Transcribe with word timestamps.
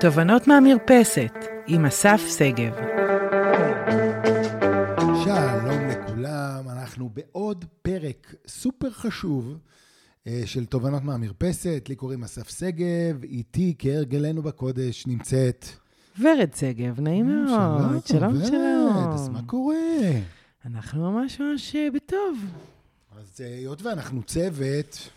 תובנות 0.00 0.46
מהמרפסת, 0.46 1.32
עם 1.66 1.86
אסף 1.86 2.20
שגב. 2.38 2.74
שלום 5.24 5.88
לכולם, 5.88 6.68
אנחנו 6.68 7.10
בעוד 7.14 7.64
פרק 7.82 8.34
סופר 8.46 8.90
חשוב 8.90 9.58
אה, 10.26 10.42
של 10.46 10.66
תובנות 10.66 11.04
מהמרפסת. 11.04 11.84
לי 11.88 11.94
קוראים 11.94 12.24
אסף 12.24 12.58
שגב, 12.58 13.24
איתי 13.24 13.74
כהרגלנו 13.78 14.42
בקודש 14.42 15.06
נמצאת... 15.06 15.66
ורד 16.20 16.54
שגב, 16.56 17.00
נעים 17.00 17.26
מאוד. 17.26 18.06
שלום, 18.06 18.36
ורד, 18.36 18.46
שלום. 18.46 19.10
אז 19.14 19.28
מה 19.28 19.42
קורה? 19.46 19.76
אנחנו 20.66 21.12
ממש 21.12 21.40
ממש 21.40 21.76
אה, 21.76 21.88
בטוב. 21.94 22.38
אז 23.20 23.40
אה, 23.40 23.46
היות 23.46 23.82
ואנחנו 23.82 24.22
צוות, 24.22 25.08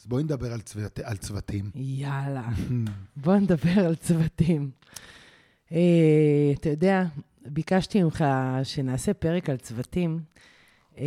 אז 0.00 0.06
בואי 0.06 0.22
נדבר 0.22 0.52
על, 0.52 0.60
צוות, 0.60 0.98
על 0.98 1.16
צוותים. 1.16 1.70
יאללה, 1.74 2.48
בוא 3.24 3.36
נדבר 3.36 3.86
על 3.86 3.94
צוותים. 3.94 4.70
אה, 5.72 6.52
אתה 6.54 6.68
יודע, 6.68 7.04
ביקשתי 7.46 8.02
ממך 8.02 8.24
שנעשה 8.62 9.14
פרק 9.14 9.50
על 9.50 9.56
צוותים, 9.56 10.20
אה, 10.98 11.04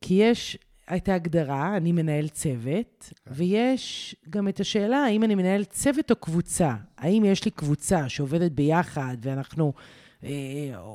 כי 0.00 0.14
יש 0.14 0.58
את 0.96 1.08
ההגדרה, 1.08 1.76
אני 1.76 1.92
מנהל 1.92 2.28
צוות, 2.28 3.12
ויש 3.26 4.16
גם 4.30 4.48
את 4.48 4.60
השאלה, 4.60 4.96
האם 4.96 5.24
אני 5.24 5.34
מנהל 5.34 5.64
צוות 5.64 6.10
או 6.10 6.16
קבוצה? 6.16 6.74
האם 6.98 7.24
יש 7.24 7.44
לי 7.44 7.50
קבוצה 7.50 8.08
שעובדת 8.08 8.52
ביחד 8.52 9.16
ואנחנו 9.20 9.72
אה, 10.24 10.30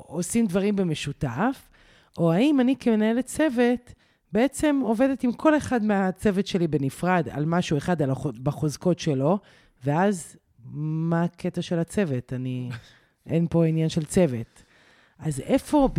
עושים 0.07 0.47
דברים 0.47 0.75
במשותף, 0.75 1.69
או 2.17 2.31
האם 2.31 2.59
אני 2.59 2.75
כמנהלת 2.79 3.25
צוות 3.25 3.93
בעצם 4.33 4.79
עובדת 4.83 5.23
עם 5.23 5.33
כל 5.33 5.57
אחד 5.57 5.83
מהצוות 5.83 6.47
שלי 6.47 6.67
בנפרד 6.67 7.27
על 7.31 7.45
משהו 7.45 7.77
אחד 7.77 8.01
על 8.01 8.11
החוז- 8.11 8.39
בחוזקות 8.43 8.99
שלו, 8.99 9.39
ואז 9.83 10.37
מה 10.73 11.23
הקטע 11.23 11.61
של 11.61 11.79
הצוות? 11.79 12.33
אני... 12.33 12.69
אין 13.25 13.47
פה 13.49 13.65
עניין 13.65 13.89
של 13.89 14.05
צוות. 14.05 14.63
אז 15.19 15.39
איפה, 15.39 15.89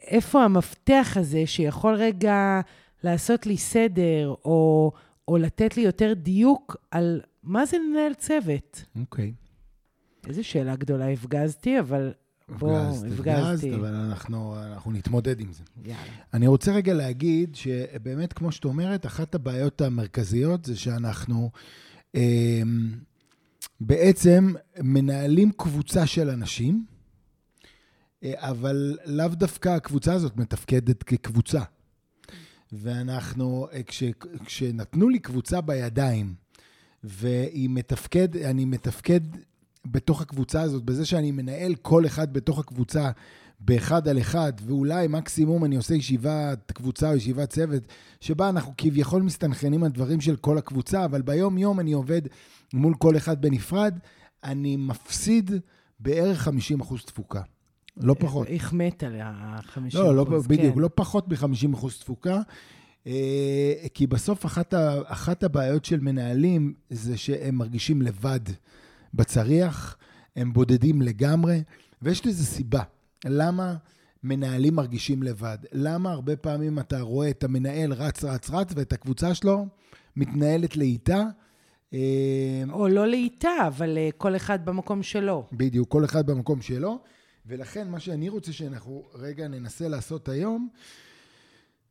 איפה 0.00 0.44
המפתח 0.44 1.16
הזה 1.20 1.46
שיכול 1.46 1.94
רגע 1.94 2.60
לעשות 3.04 3.46
לי 3.46 3.56
סדר, 3.56 4.34
או, 4.44 4.92
או 5.28 5.36
לתת 5.36 5.76
לי 5.76 5.82
יותר 5.82 6.12
דיוק 6.16 6.76
על 6.90 7.20
מה 7.42 7.66
זה 7.66 7.76
לנהל 7.78 8.14
צוות? 8.14 8.84
אוקיי. 9.00 9.32
איזו 10.28 10.44
שאלה 10.44 10.76
גדולה 10.76 11.08
הפגזתי, 11.08 11.80
אבל 11.80 12.12
הפגזתי. 12.48 13.12
הפגזת, 13.14 13.68
אבל 13.74 13.94
אנחנו, 13.94 14.56
אנחנו 14.62 14.92
נתמודד 14.92 15.40
עם 15.40 15.52
זה. 15.52 15.62
יאללה. 15.84 16.02
אני 16.34 16.46
רוצה 16.46 16.72
רגע 16.72 16.94
להגיד 16.94 17.54
שבאמת, 17.54 18.32
כמו 18.32 18.52
שאת 18.52 18.64
אומרת, 18.64 19.06
אחת 19.06 19.34
הבעיות 19.34 19.80
המרכזיות 19.80 20.64
זה 20.64 20.76
שאנחנו 20.76 21.50
אה, 22.14 22.62
בעצם 23.80 24.52
מנהלים 24.78 25.52
קבוצה 25.56 26.06
של 26.06 26.30
אנשים, 26.30 26.84
אה, 28.24 28.32
אבל 28.36 28.98
לאו 29.06 29.28
דווקא 29.28 29.68
הקבוצה 29.68 30.12
הזאת 30.12 30.36
מתפקדת 30.36 31.02
כקבוצה. 31.02 31.62
ואנחנו, 32.72 33.68
אה, 33.72 33.82
כש, 33.82 34.02
כשנתנו 34.44 35.08
לי 35.08 35.18
קבוצה 35.18 35.60
בידיים, 35.60 36.34
והיא 37.04 37.70
מתפקד, 37.70 38.36
אני 38.36 38.64
מתפקד 38.64 39.20
בתוך 39.90 40.22
הקבוצה 40.22 40.62
הזאת, 40.62 40.84
בזה 40.84 41.06
שאני 41.06 41.30
מנהל 41.30 41.74
כל 41.74 42.06
אחד 42.06 42.32
בתוך 42.32 42.58
הקבוצה 42.58 43.10
באחד 43.60 44.08
על 44.08 44.18
אחד, 44.18 44.52
ואולי 44.66 45.06
מקסימום 45.08 45.64
אני 45.64 45.76
עושה 45.76 45.94
ישיבת 45.94 46.72
קבוצה 46.72 47.10
או 47.10 47.16
ישיבת 47.16 47.50
צוות, 47.50 47.82
שבה 48.20 48.48
אנחנו 48.48 48.72
כביכול 48.78 49.22
מסתנכרנים 49.22 49.84
על 49.84 49.90
דברים 49.90 50.20
של 50.20 50.36
כל 50.36 50.58
הקבוצה, 50.58 51.04
אבל 51.04 51.22
ביום-יום 51.22 51.80
אני 51.80 51.92
עובד 51.92 52.22
מול 52.74 52.94
כל 52.94 53.16
אחד 53.16 53.40
בנפרד, 53.42 53.98
אני 54.44 54.76
מפסיד 54.76 55.50
בערך 56.00 56.48
50% 56.48 56.50
תפוקה. 57.06 57.40
לא 57.96 58.14
פחות. 58.18 58.46
החמאת 58.54 59.02
על 59.02 59.20
ה-50 59.20 59.80
לא, 59.94 60.16
לא, 60.16 60.24
בדיוק, 60.24 60.74
כן. 60.74 60.80
לא 60.80 60.90
פחות 60.94 61.28
מ-50% 61.28 61.88
תפוקה. 62.00 62.40
אה, 63.06 63.72
כי 63.94 64.06
בסוף 64.06 64.46
אחת, 64.46 64.74
ה, 64.74 64.98
אחת 65.04 65.42
הבעיות 65.42 65.84
של 65.84 66.00
מנהלים 66.00 66.74
זה 66.90 67.16
שהם 67.16 67.54
מרגישים 67.54 68.02
לבד 68.02 68.40
בצריח, 69.16 69.96
הם 70.36 70.52
בודדים 70.52 71.02
לגמרי, 71.02 71.62
ויש 72.02 72.26
לזה 72.26 72.44
סיבה. 72.44 72.82
למה 73.24 73.74
מנהלים 74.22 74.74
מרגישים 74.74 75.22
לבד? 75.22 75.58
למה 75.72 76.12
הרבה 76.12 76.36
פעמים 76.36 76.78
אתה 76.78 77.00
רואה 77.00 77.30
את 77.30 77.44
המנהל 77.44 77.92
רץ, 77.92 78.24
רץ, 78.24 78.50
רץ, 78.50 78.72
ואת 78.76 78.92
הקבוצה 78.92 79.34
שלו 79.34 79.66
מתנהלת 80.16 80.76
לאיטה? 80.76 81.24
אה, 81.94 82.62
או 82.72 82.88
לא 82.88 83.06
לאיטה, 83.06 83.50
אבל 83.66 83.98
אה, 83.98 84.08
כל 84.16 84.36
אחד 84.36 84.64
במקום 84.64 85.02
שלו. 85.02 85.46
בדיוק, 85.52 85.88
כל 85.88 86.04
אחד 86.04 86.26
במקום 86.26 86.62
שלו. 86.62 86.98
ולכן 87.46 87.88
מה 87.88 88.00
שאני 88.00 88.28
רוצה 88.28 88.52
שאנחנו 88.52 89.02
רגע 89.14 89.48
ננסה 89.48 89.88
לעשות 89.88 90.28
היום, 90.28 90.68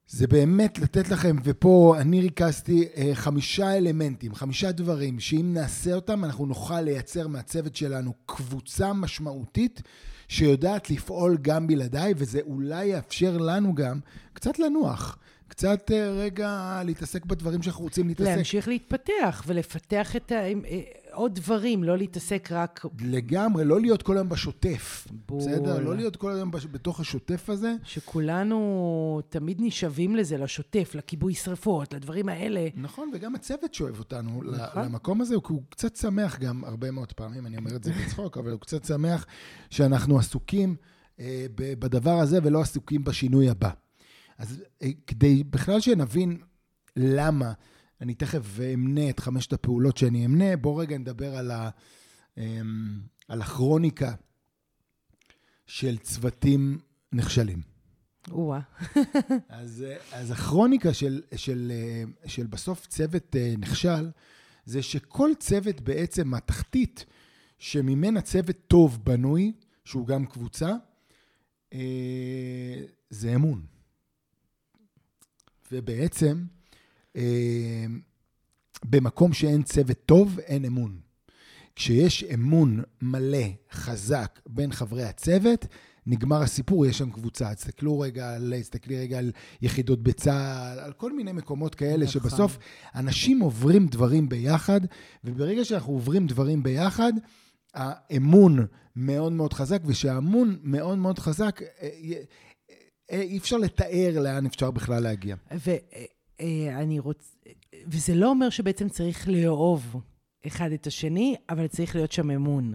זה 0.07 0.27
באמת 0.27 0.79
לתת 0.79 1.09
לכם, 1.09 1.35
ופה 1.43 1.95
אני 1.99 2.21
ריכזתי 2.21 2.87
אה, 2.97 3.11
חמישה 3.13 3.77
אלמנטים, 3.77 4.35
חמישה 4.35 4.71
דברים, 4.71 5.19
שאם 5.19 5.51
נעשה 5.53 5.93
אותם, 5.93 6.23
אנחנו 6.25 6.45
נוכל 6.45 6.81
לייצר 6.81 7.27
מהצוות 7.27 7.75
שלנו 7.75 8.13
קבוצה 8.25 8.93
משמעותית 8.93 9.81
שיודעת 10.27 10.89
לפעול 10.89 11.37
גם 11.41 11.67
בלעדיי, 11.67 12.13
וזה 12.17 12.39
אולי 12.45 12.85
יאפשר 12.85 13.37
לנו 13.37 13.75
גם 13.75 13.99
קצת 14.33 14.59
לנוח, 14.59 15.17
קצת 15.47 15.91
אה, 15.91 16.09
רגע 16.09 16.81
להתעסק 16.85 17.25
בדברים 17.25 17.63
שאנחנו 17.63 17.83
רוצים 17.83 18.07
להתעסק. 18.07 18.29
להמשיך 18.29 18.67
להתפתח 18.67 19.43
ולפתח 19.47 20.15
את 20.15 20.31
ה... 20.31 20.35
עוד 21.15 21.35
דברים, 21.35 21.83
לא 21.83 21.97
להתעסק 21.97 22.49
רק... 22.51 22.85
לגמרי, 22.99 23.65
לא 23.65 23.81
להיות 23.81 24.01
כל 24.03 24.17
היום 24.17 24.29
בשוטף. 24.29 25.07
בול. 25.27 25.39
בסדר? 25.41 25.79
לא 25.79 25.95
להיות 25.95 26.15
כל 26.15 26.31
היום 26.31 26.51
בש- 26.51 26.65
בתוך 26.65 26.99
השוטף 26.99 27.49
הזה. 27.49 27.73
שכולנו 27.83 29.21
תמיד 29.29 29.57
נשאבים 29.61 30.15
לזה, 30.15 30.37
לשוטף, 30.37 30.91
לכיבוי 30.95 31.33
שרפות, 31.35 31.93
לדברים 31.93 32.29
האלה. 32.29 32.67
נכון, 32.75 33.11
וגם 33.13 33.35
הצוות 33.35 33.73
שואב 33.73 33.99
אותנו 33.99 34.41
נכון. 34.43 34.83
למקום 34.83 35.21
הזה, 35.21 35.35
הוא 35.35 35.61
קצת 35.69 35.95
שמח 35.95 36.39
גם 36.39 36.63
הרבה 36.63 36.91
מאוד 36.91 37.13
פעמים, 37.13 37.45
אני 37.45 37.57
אומר 37.57 37.75
את 37.75 37.83
זה 37.83 37.91
בצחוק, 37.91 38.37
אבל 38.37 38.51
הוא 38.51 38.59
קצת 38.59 38.85
שמח 38.85 39.25
שאנחנו 39.69 40.19
עסוקים 40.19 40.75
אה, 41.19 41.45
בדבר 41.55 42.19
הזה 42.19 42.39
ולא 42.43 42.61
עסוקים 42.61 43.03
בשינוי 43.03 43.49
הבא. 43.49 43.69
אז 44.37 44.63
אה, 44.81 44.87
כדי 45.07 45.43
בכלל 45.43 45.79
שנבין 45.79 46.37
למה, 46.95 47.51
אני 48.01 48.13
תכף 48.13 48.59
אמנה 48.73 49.09
את 49.09 49.19
חמשת 49.19 49.53
הפעולות 49.53 49.97
שאני 49.97 50.25
אמנה, 50.25 50.57
בואו 50.57 50.75
רגע 50.75 50.97
נדבר 50.97 51.35
על, 51.35 51.51
ה, 51.51 51.69
אמ, 52.37 52.99
על 53.27 53.41
הכרוניקה 53.41 54.13
של 55.67 55.97
צוותים 55.97 56.79
נכשלים. 57.13 57.61
או-אה. 58.31 58.59
אז, 59.49 59.85
אז 60.11 60.31
הכרוניקה 60.31 60.93
של, 60.93 61.21
של, 61.35 61.71
של 62.25 62.47
בסוף 62.47 62.87
צוות 62.87 63.35
אה, 63.35 63.53
נכשל, 63.57 64.11
זה 64.65 64.81
שכל 64.81 65.31
צוות 65.39 65.81
בעצם, 65.81 66.33
התחתית 66.33 67.05
שממנה 67.59 68.21
צוות 68.21 68.57
טוב 68.67 68.99
בנוי, 69.03 69.53
שהוא 69.85 70.07
גם 70.07 70.25
קבוצה, 70.25 70.71
אה, 71.73 72.83
זה 73.09 73.35
אמון. 73.35 73.65
ובעצם, 75.71 76.43
במקום 78.85 79.33
שאין 79.33 79.63
צוות 79.63 79.97
טוב, 80.05 80.39
אין 80.39 80.65
אמון. 80.65 80.99
כשיש 81.75 82.23
אמון 82.23 82.81
מלא, 83.01 83.47
חזק, 83.71 84.39
בין 84.45 84.71
חברי 84.71 85.03
הצוות, 85.03 85.65
נגמר 86.07 86.41
הסיפור, 86.41 86.85
יש 86.85 86.97
שם 86.97 87.11
קבוצה. 87.11 87.55
תסתכלו 87.55 87.99
רגע 87.99 88.33
על, 88.33 88.53
תסתכלי 88.59 88.99
רגע 88.99 89.17
על 89.17 89.31
יחידות 89.61 90.03
בצה"ל, 90.03 90.79
על 90.79 90.93
כל 90.93 91.13
מיני 91.13 91.31
מקומות 91.31 91.75
כאלה, 91.75 92.05
נכון. 92.05 92.07
שבסוף 92.07 92.57
אנשים 92.95 93.39
עוברים 93.39 93.87
דברים 93.87 94.29
ביחד, 94.29 94.81
וברגע 95.23 95.65
שאנחנו 95.65 95.93
עוברים 95.93 96.27
דברים 96.27 96.63
ביחד, 96.63 97.13
האמון 97.73 98.65
מאוד 98.95 99.31
מאוד 99.31 99.53
חזק, 99.53 99.81
וכשהאמון 99.85 100.57
מאוד 100.63 100.97
מאוד 100.97 101.19
חזק, 101.19 101.61
אה, 101.61 101.89
אה, 103.11 103.21
אי 103.21 103.37
אפשר 103.37 103.57
לתאר 103.57 104.19
לאן 104.19 104.45
אפשר 104.45 104.71
בכלל 104.71 105.03
להגיע. 105.03 105.35
ואני 106.39 106.99
רוצ... 106.99 107.35
וזה 107.87 108.15
לא 108.15 108.29
אומר 108.29 108.49
שבעצם 108.49 108.89
צריך 108.89 109.27
לאהוב 109.27 109.95
אחד 110.47 110.71
את 110.71 110.87
השני, 110.87 111.35
אבל 111.49 111.67
צריך 111.67 111.95
להיות 111.95 112.11
שם 112.11 112.31
אמון. 112.31 112.73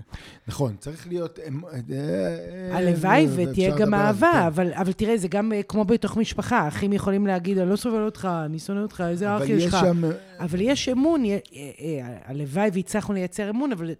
נכון, 0.49 0.77
צריך 0.79 1.09
להיות... 1.09 1.39
אמ- 1.49 1.65
אה, 1.65 2.77
הלוואי 2.77 3.27
אה, 3.27 3.33
ותהיה 3.37 3.69
אפשר 3.69 3.79
גם 3.85 3.95
אהבה, 3.95 4.31
כן. 4.33 4.39
אבל, 4.39 4.73
אבל 4.73 4.93
תראה, 4.93 5.17
זה 5.17 5.29
גם 5.29 5.53
אה, 5.53 5.63
כמו 5.63 5.85
בתוך 5.85 6.17
משפחה, 6.17 6.69
אחים 6.69 6.93
יכולים 6.93 7.27
להגיד, 7.27 7.59
אני 7.59 7.71
לא 7.71 7.77
סובל 7.77 8.05
אותך, 8.05 8.29
אני 8.45 8.59
שונא 8.59 8.81
אותך, 8.81 9.05
איזה 9.09 9.37
אח 9.37 9.43
יש 9.47 9.67
לך. 9.67 9.77
שם... 9.81 10.03
אבל 10.39 10.61
יש 10.61 10.89
אמון, 10.89 11.25
אה, 11.25 11.39
אה, 11.55 12.19
הלוואי 12.25 12.71
והצלחנו 12.73 13.15
לייצר 13.15 13.51
אמון, 13.51 13.73
אבל 13.73 13.91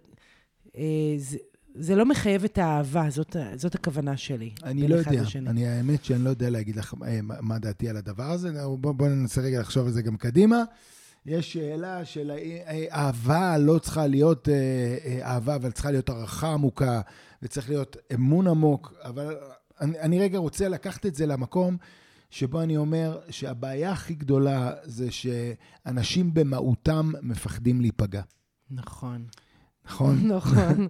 אה, 0.77 0.83
זה, 1.17 1.37
זה 1.75 1.95
לא 1.95 2.05
מחייב 2.05 2.43
את 2.43 2.57
האהבה, 2.57 3.09
זאת, 3.09 3.35
זאת 3.55 3.75
הכוונה 3.75 4.17
שלי. 4.17 4.51
אני 4.63 4.87
לא 4.87 4.95
יודע. 4.95 5.23
אני 5.47 5.67
האמת 5.67 6.05
שאני 6.05 6.23
לא 6.23 6.29
יודע 6.29 6.49
להגיד 6.49 6.75
לך 6.75 6.93
אה, 7.05 7.19
מה 7.21 7.59
דעתי 7.59 7.89
על 7.89 7.97
הדבר 7.97 8.31
הזה, 8.31 8.51
בואו 8.79 8.93
בוא 8.93 9.07
ננסה 9.07 9.41
רגע 9.41 9.59
לחשוב 9.59 9.85
על 9.85 9.91
זה 9.91 10.01
גם 10.01 10.17
קדימה. 10.17 10.63
יש 11.25 11.53
שאלה 11.53 12.05
של 12.05 12.31
אה, 12.31 12.85
אהבה 12.91 13.57
לא 13.57 13.79
צריכה 13.79 14.07
להיות 14.07 14.49
אה, 14.49 15.19
אהבה, 15.23 15.55
אבל 15.55 15.71
צריכה 15.71 15.91
להיות 15.91 16.09
הערכה 16.09 16.53
עמוקה, 16.53 17.01
וצריך 17.41 17.69
להיות 17.69 17.97
אמון 18.13 18.47
עמוק, 18.47 18.93
אבל 19.03 19.35
אני, 19.81 19.99
אני 19.99 20.19
רגע 20.19 20.37
רוצה 20.37 20.69
לקחת 20.69 21.05
את 21.05 21.15
זה 21.15 21.25
למקום 21.25 21.77
שבו 22.29 22.61
אני 22.61 22.77
אומר 22.77 23.19
שהבעיה 23.29 23.91
הכי 23.91 24.13
גדולה 24.13 24.71
זה 24.83 25.07
שאנשים 25.11 26.33
במהותם 26.33 27.11
מפחדים 27.21 27.81
להיפגע. 27.81 28.21
נכון. 28.71 29.25
נכון? 29.85 30.27
נכון. 30.35 30.87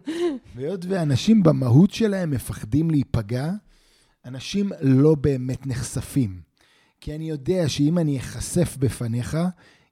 והיות 0.55 0.85
ואנשים 0.89 1.43
במהות 1.43 1.91
שלהם 1.91 2.31
מפחדים 2.31 2.91
להיפגע, 2.91 3.51
אנשים 4.25 4.69
לא 4.81 5.15
באמת 5.15 5.67
נחשפים. 5.67 6.41
כי 7.01 7.15
אני 7.15 7.29
יודע 7.29 7.69
שאם 7.69 7.97
אני 7.97 8.19
אחשף 8.19 8.77
בפניך, 8.79 9.37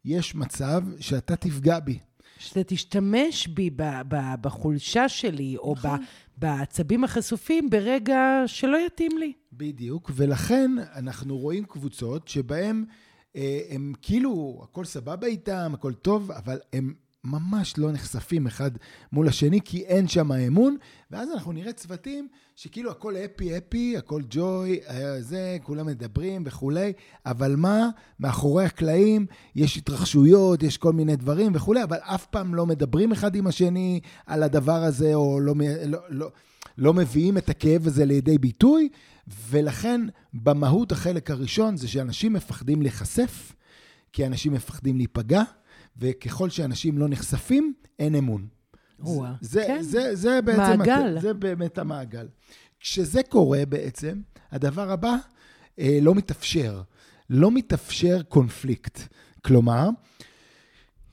יש 0.06 0.36
מצב 0.36 0.82
שאתה 1.00 1.36
תפגע 1.36 1.80
בי. 1.80 2.00
שאתה 2.40 2.64
תשתמש 2.64 3.48
בי 3.48 3.70
ב- 3.70 4.02
ב- 4.08 4.36
בחולשה 4.42 5.10
שלי, 5.10 5.58
או 5.58 5.76
ב- 5.76 5.96
בעצבים 6.38 7.04
החשופים 7.04 7.70
ברגע 7.70 8.44
שלא 8.46 8.78
יתאים 8.86 9.18
לי. 9.18 9.34
בדיוק, 9.54 10.12
ולכן 10.16 10.72
אנחנו 10.96 11.38
רואים 11.38 11.64
קבוצות 11.64 12.28
שבהן 12.28 12.86
אה, 13.36 13.60
הם 13.70 13.94
כאילו, 14.02 14.62
הכל 14.64 14.86
סבבה 14.86 15.28
איתם, 15.28 15.72
הכל 15.74 15.94
טוב, 15.94 16.32
אבל 16.32 16.60
הם 16.74 16.94
ממש 17.24 17.78
לא 17.78 17.92
נחשפים 17.92 18.48
אחד 18.48 18.72
מול 19.12 19.28
השני, 19.28 19.60
כי 19.66 19.82
אין 19.82 20.08
שם 20.08 20.32
אמון, 20.32 20.78
ואז 21.12 21.32
אנחנו 21.32 21.52
נראה 21.52 21.74
צוותים 21.74 22.28
שכאילו 22.56 22.92
הכל 22.92 23.16
אפי 23.18 23.58
אפי, 23.58 23.98
הכל 23.98 24.22
ג'וי, 24.30 24.80
אה, 24.90 25.22
זה, 25.22 25.58
כולם 25.64 25.86
מדברים 25.86 26.44
וכולי, 26.46 26.94
אבל 27.26 27.56
מה, 27.56 27.90
מאחורי 28.20 28.66
הקלעים 28.66 29.26
יש 29.56 29.78
התרחשויות, 29.78 30.64
יש 30.64 30.78
כל 30.78 30.94
מיני 30.94 31.16
דברים 31.16 31.52
וכולי, 31.56 31.84
אבל 31.84 31.98
אף 32.02 32.26
פעם 32.26 32.56
לא 32.56 32.66
מדברים 32.66 33.12
אחד 33.12 33.36
עם 33.36 33.48
השני 33.48 34.00
על 34.26 34.44
הדבר 34.44 34.84
הזה, 34.84 35.14
או 35.14 35.40
לא, 35.40 35.56
לא, 35.86 36.00
לא, 36.10 36.32
לא 36.78 36.94
מביאים 36.94 37.38
את 37.38 37.50
הכאב 37.50 37.88
הזה 37.88 38.06
לידי 38.06 38.38
ביטוי, 38.38 38.90
ולכן 39.50 40.02
במהות 40.34 40.92
החלק 40.92 41.32
הראשון 41.32 41.78
זה 41.78 41.88
שאנשים 41.88 42.34
מפחדים 42.34 42.82
להיחשף, 42.82 43.54
כי 44.14 44.26
אנשים 44.26 44.54
מפחדים 44.54 44.98
להיפגע. 44.98 45.44
וככל 45.98 46.50
שאנשים 46.50 46.98
לא 46.98 47.08
נחשפים, 47.10 47.74
אין 48.00 48.16
אמון. 48.16 48.48
זה, 49.42 49.64
כן. 49.68 49.82
זה, 49.82 50.16
זה 50.16 50.42
בעצם... 50.42 50.78
מעגל. 50.78 51.20
זה 51.22 51.34
באמת 51.34 51.78
המעגל. 51.78 52.28
כשזה 52.80 53.22
קורה 53.30 53.66
בעצם, 53.70 54.22
הדבר 54.52 54.92
הבא 54.92 55.16
אה, 55.80 56.00
לא 56.02 56.16
מתאפשר. 56.16 56.82
לא 57.30 57.52
מתאפשר 57.52 58.22
קונפליקט. 58.22 59.00
כלומר, 59.42 59.90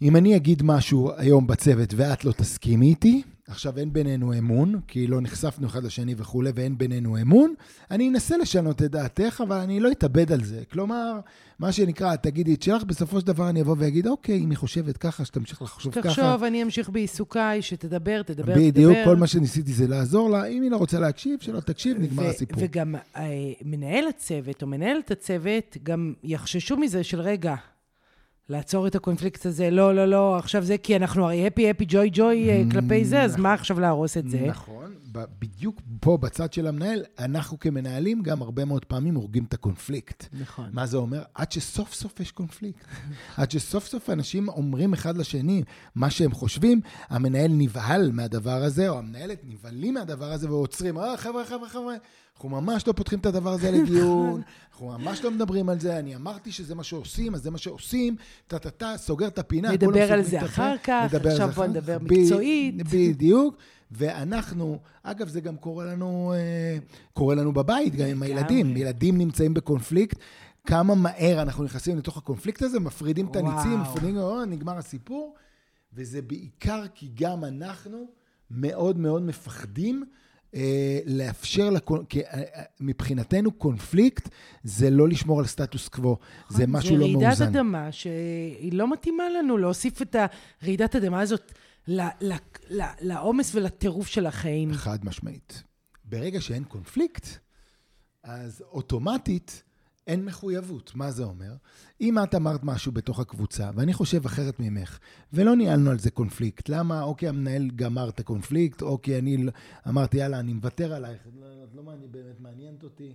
אם 0.03 0.17
אני 0.17 0.37
אגיד 0.37 0.63
משהו 0.63 1.11
היום 1.17 1.47
בצוות 1.47 1.95
ואת 1.97 2.25
לא 2.25 2.33
תסכימי 2.33 2.87
איתי, 2.87 3.23
עכשיו 3.49 3.79
אין 3.79 3.93
בינינו 3.93 4.39
אמון, 4.39 4.81
כי 4.89 5.07
לא 5.07 5.21
נחשפנו 5.21 5.67
אחד 5.67 5.85
לשני 5.85 6.15
וכולי, 6.19 6.51
ואין 6.55 6.79
בינינו 6.79 7.21
אמון, 7.23 7.55
אני 7.91 8.09
אנסה 8.09 8.37
לשנות 8.37 8.83
את 8.83 8.91
דעתך, 8.91 9.43
אבל 9.47 9.57
אני 9.57 9.81
לא 9.81 9.91
אתאבד 9.91 10.33
על 10.33 10.45
זה. 10.45 10.63
כלומר, 10.73 11.21
מה 11.59 11.73
שנקרא, 11.73 12.17
תגידי 12.17 12.55
את 12.55 12.63
שלך, 12.63 12.85
בסופו 12.85 13.21
של 13.21 13.27
דבר 13.27 13.49
אני 13.49 13.61
אבוא 13.61 13.77
ואגיד, 13.79 14.07
אוקיי, 14.07 14.39
אם 14.39 14.51
היא 14.51 14.59
חושבת 14.59 14.97
ככה, 14.97 15.25
שתמשיך 15.25 15.63
לחשוב 15.63 15.93
ככה. 15.93 16.09
תחשוב, 16.09 16.45
אני 16.45 16.63
אמשיך 16.63 16.91
בעיסוקיי, 16.91 17.63
שתדבר, 17.63 18.23
תדבר, 18.23 18.55
בדיוק, 18.57 18.93
תדבר. 18.93 19.05
כל 19.05 19.17
מה 19.17 19.27
שניסיתי 19.27 19.73
זה 19.73 19.89
לעזור 19.89 20.31
לה. 20.31 20.45
אם 20.45 20.63
היא 20.63 20.71
לא 20.71 20.77
רוצה 20.77 21.01
להקשיב, 21.01 21.41
שלא 21.41 21.61
תקשיב, 21.61 21.99
נגמר 22.01 22.23
ו- 22.23 22.29
הסיפור. 22.29 22.63
וגם 22.63 22.95
אה, 23.17 23.53
מנהל 23.65 24.09
הצוות 24.09 24.63
או 24.63 24.67
מנהלת 24.67 25.11
הצוות 25.11 25.77
גם 25.83 26.13
יחששו 26.23 26.77
מזה 26.77 27.05
של 27.05 27.21
רגע, 27.21 27.55
לעצור 28.49 28.87
את 28.87 28.95
הקונפליקט 28.95 29.47
הזה, 29.47 29.71
לא, 29.71 29.95
לא, 29.95 30.07
לא, 30.07 30.39
עכשיו 30.39 30.65
זה 30.65 30.79
כי 30.79 30.97
אנחנו 30.97 31.25
הרי 31.25 31.47
הפי, 31.47 31.71
הפי, 31.71 31.85
ג'וי, 31.89 32.11
ג'וי 32.13 32.49
כלפי 32.73 33.05
זה, 33.05 33.23
אז 33.23 33.37
מה 33.37 33.53
עכשיו 33.53 33.81
להרוס 33.81 34.17
את 34.17 34.31
זה? 34.31 34.41
נכון, 34.41 34.95
בדיוק 35.13 35.81
פה 36.01 36.17
בצד 36.17 36.53
של 36.53 36.67
המנהל, 36.67 37.03
אנחנו 37.19 37.61
כמנהלים 37.61 38.23
גם 38.23 38.43
הרבה 38.43 38.65
מאוד 38.65 38.85
פעמים 38.85 39.15
הורגים 39.15 39.45
את 39.45 39.55
הקונפליקט. 39.55 40.27
נכון. 40.41 40.71
מה 40.73 40.87
זה 40.87 40.97
אומר? 40.97 41.23
עד 41.35 41.53
שסוף 41.53 41.95
סוף 41.95 42.21
יש 42.21 42.33
קונפליקט. 42.33 42.85
עד 43.37 43.51
שסוף 43.51 43.87
סוף 43.87 44.11
אנשים 44.11 44.49
אומרים 44.49 44.93
אחד 44.93 45.17
לשני 45.17 45.63
מה 45.95 46.11
שהם 46.11 46.33
חושבים, 46.33 46.81
המנהל 47.09 47.51
נבהל 47.51 48.11
מהדבר 48.13 48.63
הזה, 48.63 48.89
או 48.89 48.99
המנהלת 48.99 49.41
נבהלים 49.45 49.95
מהדבר 49.95 50.33
הזה 50.33 50.51
ועוצרים, 50.51 50.99
אה, 50.99 51.17
חבר'ה, 51.17 51.45
חבר'ה, 51.45 51.69
חבר'ה, 51.69 51.95
אנחנו 52.37 52.49
ממש 52.49 52.87
לא 52.87 52.93
פותחים 52.93 53.19
את 53.19 53.27
הדבר 53.27 53.53
הזה 53.53 53.71
לדיון, 53.71 54.43
אנחנו 54.73 54.99
ממש 54.99 55.25
לא 55.25 55.31
מדברים 55.31 55.69
על 55.69 55.81
זה, 55.81 55.99
אני 55.99 56.17
אמרתי 56.17 56.53
שזה 56.53 56.75
מה 56.75 56.85
שעושים, 56.85 57.35
אז 57.35 57.43
זה 57.43 57.51
מה 57.51 57.59
שעושים, 57.59 58.17
טה-טה-טה, 58.47 58.97
סוגר 58.97 59.27
את 59.27 59.39
הפינה. 59.39 59.73
נדבר 59.73 60.13
על 60.13 60.23
זה 60.23 60.45
אחר 60.45 60.77
כך, 60.85 61.15
עכשיו 61.15 61.49
בוא 61.49 61.67
נדבר. 61.67 61.99
מקצועית. 62.01 62.75
בדיוק. 62.93 63.57
ואנחנו, 63.91 64.79
אגב, 65.03 65.29
זה 65.29 65.41
גם 65.41 65.57
קורה 65.57 65.85
לנו, 65.85 66.33
אה, 66.37 66.79
קורה 67.13 67.35
לנו 67.35 67.53
בבית, 67.53 67.95
גם 67.95 68.07
עם 68.07 68.23
הילדים. 68.23 68.77
ילדים 68.77 69.19
נמצאים 69.19 69.55
בקונפליקט. 69.55 70.19
כמה 70.67 70.95
מהר 70.95 71.43
אנחנו 71.43 71.65
נכנסים 71.65 71.99
לתוך 71.99 72.17
הקונפליקט 72.17 72.63
הזה, 72.63 72.81
מפרידים 72.81 73.27
את 73.27 73.37
הניצים. 73.37 73.81
מפרידים, 73.81 74.19
נגמר 74.47 74.79
הסיפור. 74.79 75.35
וזה 75.93 76.23
בעיקר 76.23 76.83
כי 76.95 77.11
גם 77.15 77.45
אנחנו 77.45 78.07
מאוד 78.51 78.99
מאוד 78.99 79.23
מפחדים 79.23 80.05
לאפשר, 81.07 81.71
לקונ... 81.71 82.05
כי 82.05 82.21
אה, 82.21 82.43
אה, 82.55 82.63
מבחינתנו 82.81 83.53
קונפליקט 83.53 84.29
זה 84.65 84.91
לא 84.91 85.09
לשמור 85.09 85.41
על 85.41 85.47
סטטוס 85.47 85.89
קוו, 85.89 86.17
זה 86.49 86.67
משהו 86.67 86.97
לא 86.97 87.07
נכון, 87.09 87.21
זה 87.21 87.27
מאוזן. 87.27 87.45
רעידת 87.45 87.57
אדמה 87.57 87.93
שהיא 87.93 88.73
לא 88.73 88.93
מתאימה 88.93 89.25
לנו 89.29 89.59
להוסיף 89.59 90.03
את 90.03 90.17
הרעידת 90.63 90.97
אדמה 90.97 91.21
הזאת 91.21 91.53
לעומס 93.01 93.55
ולטירוף 93.55 94.07
של 94.07 94.27
החיים. 94.27 94.73
חד 94.73 95.05
משמעית. 95.05 95.63
ברגע 96.05 96.41
שאין 96.41 96.65
קונפליקט, 96.65 97.27
אז 98.23 98.63
אוטומטית 98.73 99.63
אין 100.07 100.25
מחויבות. 100.25 100.93
מה 100.95 101.11
זה 101.11 101.25
אומר? 101.25 101.53
אם 102.01 102.19
את 102.23 102.35
אמרת 102.35 102.65
משהו 102.65 102.93
בתוך 102.93 103.21
הקבוצה, 103.21 103.71
ואני 103.75 103.93
חושב 103.95 104.27
אחרת 104.27 104.61
ממך, 104.61 104.99
ולא 105.33 105.57
ניהלנו 105.57 105.91
על 105.91 105.99
זה 105.99 106.11
קונפליקט, 106.11 106.69
למה? 106.69 107.03
אוקיי, 107.03 107.29
המנהל 107.29 107.71
גמר 107.77 108.09
את 108.09 108.21
הקונפליקט, 108.21 108.83
אוקיי, 108.83 109.19
אני 109.19 109.37
ל- 109.37 109.51
אמרתי, 109.89 110.17
יאללה, 110.17 110.41
אני 110.41 110.53
מוותר 110.53 110.93
עלייך, 110.95 111.21
את 111.29 111.33
לא, 111.41 111.47
את 111.71 111.75
לא 111.75 111.83
מעניין, 111.83 112.13
באמת 112.13 112.41
מעניינת 112.41 112.83
אותי, 112.83 113.13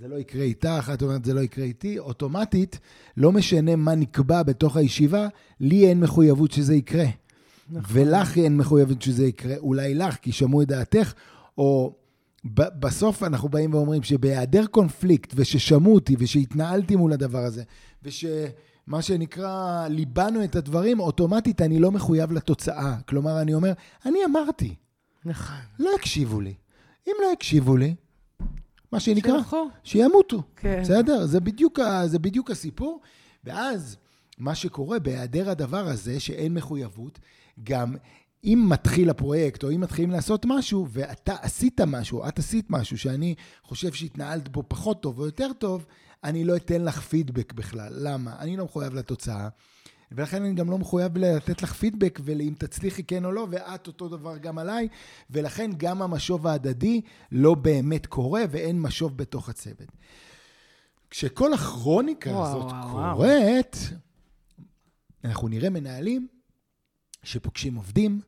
זה 0.00 0.08
לא 0.08 0.16
יקרה 0.16 0.42
איתך, 0.42 0.90
את 0.94 1.02
אומרת, 1.02 1.24
זה 1.24 1.34
לא 1.34 1.40
יקרה 1.40 1.64
איתי, 1.64 1.98
אוטומטית, 1.98 2.78
לא 3.16 3.32
משנה 3.32 3.76
מה 3.76 3.94
נקבע 3.94 4.42
בתוך 4.42 4.76
הישיבה, 4.76 5.28
לי 5.60 5.88
אין 5.88 6.00
מחויבות 6.00 6.52
שזה 6.52 6.74
יקרה. 6.74 7.06
נכון. 7.70 7.82
ולך 8.02 8.36
אין 8.38 8.56
מחויבות 8.56 9.02
שזה 9.02 9.26
יקרה, 9.26 9.56
אולי 9.58 9.94
לך, 9.94 10.16
כי 10.16 10.32
שמעו 10.32 10.62
את 10.62 10.68
דעתך, 10.68 11.12
או 11.58 11.94
בסוף 12.44 13.22
אנחנו 13.22 13.48
באים 13.48 13.74
ואומרים 13.74 14.02
שבהיעדר 14.02 14.66
קונפליקט, 14.66 15.32
וששמעו 15.34 15.94
אותי, 15.94 16.16
ושהתנהלתי 16.18 16.96
מול 16.96 17.12
הדבר 17.12 17.38
הזה, 17.38 17.62
ושמה 18.02 19.02
שנקרא, 19.02 19.86
ליבנו 19.88 20.44
את 20.44 20.56
הדברים, 20.56 21.00
אוטומטית 21.00 21.60
אני 21.60 21.78
לא 21.78 21.92
מחויב 21.92 22.32
לתוצאה. 22.32 22.96
כלומר, 23.08 23.40
אני 23.40 23.54
אומר, 23.54 23.72
אני 24.06 24.18
אמרתי, 24.24 24.74
נכון. 25.24 25.56
לא 25.78 25.90
הקשיבו 25.98 26.40
לי. 26.40 26.54
אם 27.08 27.12
לא 27.22 27.32
הקשיבו 27.32 27.76
לי, 27.76 27.94
מה 28.92 29.00
שנקרא, 29.00 29.36
שילכו. 29.38 29.68
שימותו. 29.84 30.42
כן. 30.56 30.80
בסדר? 30.82 31.26
זה 31.26 31.40
בדיוק, 31.40 31.78
זה 32.06 32.18
בדיוק 32.18 32.50
הסיפור. 32.50 33.00
ואז, 33.44 33.96
מה 34.38 34.54
שקורה 34.54 34.98
בהיעדר 34.98 35.50
הדבר 35.50 35.88
הזה, 35.88 36.20
שאין 36.20 36.54
מחויבות, 36.54 37.18
גם 37.64 37.94
אם 38.44 38.66
מתחיל 38.68 39.10
הפרויקט, 39.10 39.64
או 39.64 39.70
אם 39.70 39.80
מתחילים 39.80 40.10
לעשות 40.10 40.46
משהו, 40.48 40.86
ואתה 40.90 41.34
עשית 41.42 41.80
משהו, 41.80 42.28
את 42.28 42.38
עשית 42.38 42.66
משהו 42.70 42.98
שאני 42.98 43.34
חושב 43.62 43.92
שהתנהלת 43.92 44.48
בו 44.48 44.62
פחות 44.68 45.02
טוב 45.02 45.18
או 45.18 45.26
יותר 45.26 45.52
טוב, 45.58 45.86
אני 46.24 46.44
לא 46.44 46.56
אתן 46.56 46.84
לך 46.84 47.00
פידבק 47.00 47.52
בכלל. 47.52 47.92
למה? 47.96 48.38
אני 48.38 48.56
לא 48.56 48.64
מחויב 48.64 48.94
לתוצאה. 48.94 49.48
ולכן 50.12 50.42
אני 50.42 50.54
גם 50.54 50.70
לא 50.70 50.78
מחויב 50.78 51.18
לתת 51.18 51.62
לך 51.62 51.72
פידבק, 51.72 52.20
ואם 52.24 52.54
תצליחי 52.58 53.04
כן 53.04 53.24
או 53.24 53.32
לא, 53.32 53.46
ואת 53.50 53.86
אותו 53.86 54.08
דבר 54.08 54.38
גם 54.38 54.58
עליי, 54.58 54.88
ולכן 55.30 55.70
גם 55.76 56.02
המשוב 56.02 56.46
ההדדי 56.46 57.00
לא 57.32 57.54
באמת 57.54 58.06
קורה, 58.06 58.42
ואין 58.50 58.80
משוב 58.80 59.16
בתוך 59.16 59.48
הצוות. 59.48 59.88
כשכל 61.10 61.54
הכרוניקה 61.54 62.30
וואו, 62.30 62.46
הזאת 62.46 62.72
וואו, 62.72 62.94
וואו. 62.94 63.16
קורית, 63.16 63.90
אנחנו 65.24 65.48
נראה 65.48 65.70
מנהלים 65.70 66.28
שפוגשים 67.22 67.74
עובדים, 67.74 68.20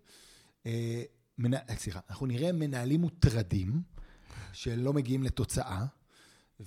סליחה, 1.76 2.00
אנחנו 2.10 2.26
נראה 2.26 2.52
מנהלים 2.52 3.00
מוטרדים 3.00 3.82
שלא 4.52 4.92
מגיעים 4.92 5.22
לתוצאה, 5.22 5.84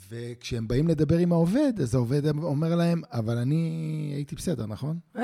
וכשהם 0.10 0.68
באים 0.68 0.88
לדבר 0.88 1.18
עם 1.18 1.32
העובד, 1.32 1.74
אז 1.82 1.96
העובד 1.96 2.28
אומר 2.28 2.76
להם, 2.76 3.02
אבל 3.12 3.38
אני 3.38 4.12
הייתי 4.16 4.36
בסדר, 4.36 4.66
נכון? 4.66 5.00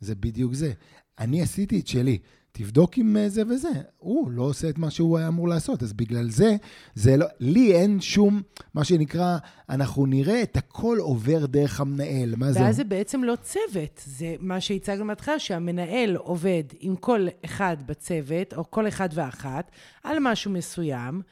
זה 0.00 0.14
בדיוק 0.14 0.54
זה. 0.54 0.72
אני 1.18 1.42
עשיתי 1.42 1.80
את 1.80 1.86
שלי. 1.86 2.18
תבדוק 2.52 2.98
עם 2.98 3.16
אה, 3.16 3.28
זה 3.28 3.42
וזה. 3.48 3.68
הוא 3.98 4.30
לא 4.30 4.42
עושה 4.42 4.68
את 4.68 4.78
מה 4.78 4.90
שהוא 4.90 5.18
היה 5.18 5.28
אמור 5.28 5.48
לעשות, 5.48 5.82
אז 5.82 5.92
בגלל 5.92 6.30
זה, 6.30 6.56
זה 6.94 7.16
לא, 7.16 7.26
לי 7.40 7.74
אין 7.74 8.00
שום, 8.00 8.42
מה 8.74 8.84
שנקרא, 8.84 9.38
אנחנו 9.68 10.06
נראה 10.06 10.42
את 10.42 10.56
הכל 10.56 10.98
עובר 11.00 11.46
דרך 11.46 11.80
המנהל. 11.80 12.34
מה 12.36 12.52
זה? 12.52 12.60
ואז 12.60 12.76
זה 12.76 12.84
בעצם 12.84 13.24
לא 13.24 13.34
צוות, 13.42 14.00
זה 14.06 14.34
מה 14.40 14.60
שהצגנו 14.60 15.06
בהתחלה, 15.06 15.38
שהמנהל 15.38 16.16
עובד 16.16 16.64
עם 16.80 16.96
כל 16.96 17.26
אחד 17.44 17.76
בצוות, 17.86 18.54
או 18.54 18.70
כל 18.70 18.88
אחד 18.88 19.08
ואחת, 19.14 19.70
על 20.04 20.16
משהו 20.20 20.50
מסוים. 20.50 21.22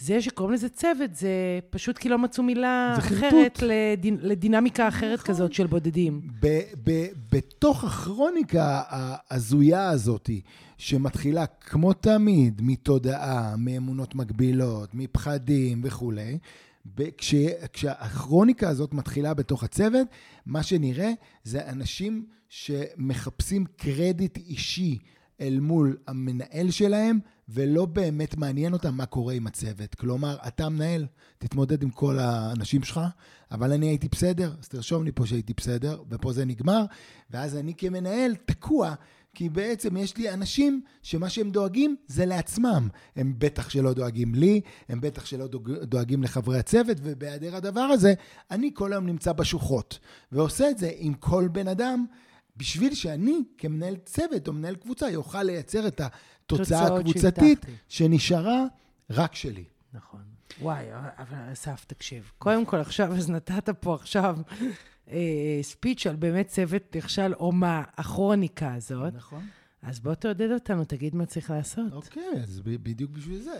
זה 0.00 0.22
שקוראים 0.22 0.54
לזה 0.54 0.68
צוות, 0.68 1.14
זה 1.14 1.58
פשוט 1.70 1.98
כי 1.98 2.08
לא 2.08 2.18
מצאו 2.18 2.42
מילה 2.42 2.94
אחרת 2.98 3.58
לדינ... 3.62 4.16
לדינמיקה 4.20 4.88
אחרת 4.88 5.18
נכון. 5.18 5.34
כזאת 5.34 5.52
של 5.52 5.66
בודדים. 5.66 6.20
ב- 6.40 6.62
ב- 6.84 7.06
בתוך 7.32 7.84
הכרוניקה 7.84 8.82
ההזויה 8.88 9.88
הזאת, 9.88 10.30
שמתחילה 10.78 11.46
כמו 11.46 11.92
תמיד 11.92 12.60
מתודעה, 12.64 13.54
מאמונות 13.58 14.14
מגבילות, 14.14 14.94
מפחדים 14.94 15.80
וכולי, 15.84 16.38
כש, 17.18 17.34
כשהכרוניקה 17.72 18.68
הזאת 18.68 18.94
מתחילה 18.94 19.34
בתוך 19.34 19.64
הצוות, 19.64 20.08
מה 20.46 20.62
שנראה 20.62 21.12
זה 21.44 21.68
אנשים 21.68 22.26
שמחפשים 22.48 23.64
קרדיט 23.76 24.36
אישי 24.36 24.98
אל 25.40 25.58
מול 25.60 25.96
המנהל 26.06 26.70
שלהם, 26.70 27.18
ולא 27.52 27.86
באמת 27.86 28.36
מעניין 28.36 28.72
אותם 28.72 28.94
מה 28.94 29.06
קורה 29.06 29.34
עם 29.34 29.46
הצוות. 29.46 29.94
כלומר, 29.94 30.36
אתה 30.46 30.68
מנהל, 30.68 31.06
תתמודד 31.38 31.82
עם 31.82 31.90
כל 31.90 32.18
האנשים 32.18 32.82
שלך, 32.82 33.00
אבל 33.50 33.72
אני 33.72 33.86
הייתי 33.86 34.08
בסדר, 34.08 34.52
אז 34.60 34.68
תרשום 34.68 35.04
לי 35.04 35.12
פה 35.12 35.26
שהייתי 35.26 35.54
בסדר, 35.56 36.02
ופה 36.10 36.32
זה 36.32 36.44
נגמר, 36.44 36.84
ואז 37.30 37.56
אני 37.56 37.74
כמנהל 37.74 38.34
תקוע. 38.34 38.94
כי 39.34 39.48
בעצם 39.48 39.96
יש 39.96 40.16
לי 40.16 40.30
אנשים 40.30 40.82
שמה 41.02 41.28
שהם 41.28 41.50
דואגים 41.50 41.96
זה 42.06 42.26
לעצמם. 42.26 42.88
הם 43.16 43.34
בטח 43.38 43.70
שלא 43.70 43.92
דואגים 43.92 44.34
לי, 44.34 44.60
הם 44.88 45.00
בטח 45.00 45.26
שלא 45.26 45.46
דואגים 45.82 46.22
לחברי 46.22 46.58
הצוות, 46.58 46.96
ובהיעדר 47.02 47.56
הדבר 47.56 47.80
הזה, 47.80 48.14
אני 48.50 48.70
כל 48.74 48.92
היום 48.92 49.06
נמצא 49.06 49.32
בשוחות. 49.32 49.98
ועושה 50.32 50.70
את 50.70 50.78
זה 50.78 50.90
עם 50.96 51.14
כל 51.14 51.48
בן 51.52 51.68
אדם, 51.68 52.04
בשביל 52.56 52.94
שאני 52.94 53.42
כמנהל 53.58 53.96
צוות 53.96 54.48
או 54.48 54.52
מנהל 54.52 54.74
קבוצה 54.74 55.10
יוכל 55.10 55.42
לייצר 55.42 55.86
את 55.86 56.00
התוצאה 56.54 56.96
הקבוצתית 56.96 57.66
שנשארה 57.88 58.64
רק 59.10 59.34
שלי. 59.34 59.64
נכון. 59.94 60.20
וואי, 60.60 60.84
אבל 61.18 61.52
אסף, 61.52 61.84
תקשיב. 61.84 62.32
קודם 62.38 62.64
כל, 62.64 62.76
עכשיו, 62.76 63.12
אז 63.12 63.30
נתת 63.30 63.68
פה 63.80 63.94
עכשיו 63.94 64.38
ספיץ' 65.62 66.06
אה, 66.06 66.10
על 66.10 66.16
באמת 66.16 66.46
צוות 66.46 66.96
נכשל, 66.96 67.34
או 67.34 67.52
מה, 67.52 67.82
הכרוניקה 67.96 68.74
הזאת. 68.74 69.14
נכון. 69.14 69.46
אז 69.82 70.00
בוא 70.00 70.14
תעודד 70.14 70.50
אותנו, 70.50 70.84
תגיד 70.84 71.14
מה 71.14 71.26
צריך 71.26 71.50
לעשות. 71.50 71.92
אוקיי, 71.92 72.22
okay, 72.34 72.38
אז 72.42 72.60
בדיוק 72.64 73.10
בשביל 73.10 73.38
זה. 73.42 73.54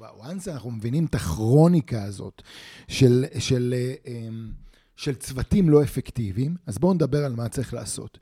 once 0.00 0.52
אנחנו 0.52 0.70
מבינים 0.70 1.04
את 1.04 1.14
הכרוניקה 1.14 2.02
הזאת 2.02 2.42
של, 2.88 3.24
של, 3.38 3.74
אה, 3.76 3.94
אמ, 4.06 4.52
של 4.96 5.14
צוותים 5.14 5.70
לא 5.70 5.82
אפקטיביים, 5.82 6.56
אז 6.66 6.78
בואו 6.78 6.94
נדבר 6.94 7.24
על 7.24 7.34
מה 7.34 7.48
צריך 7.48 7.74
לעשות. 7.74 8.18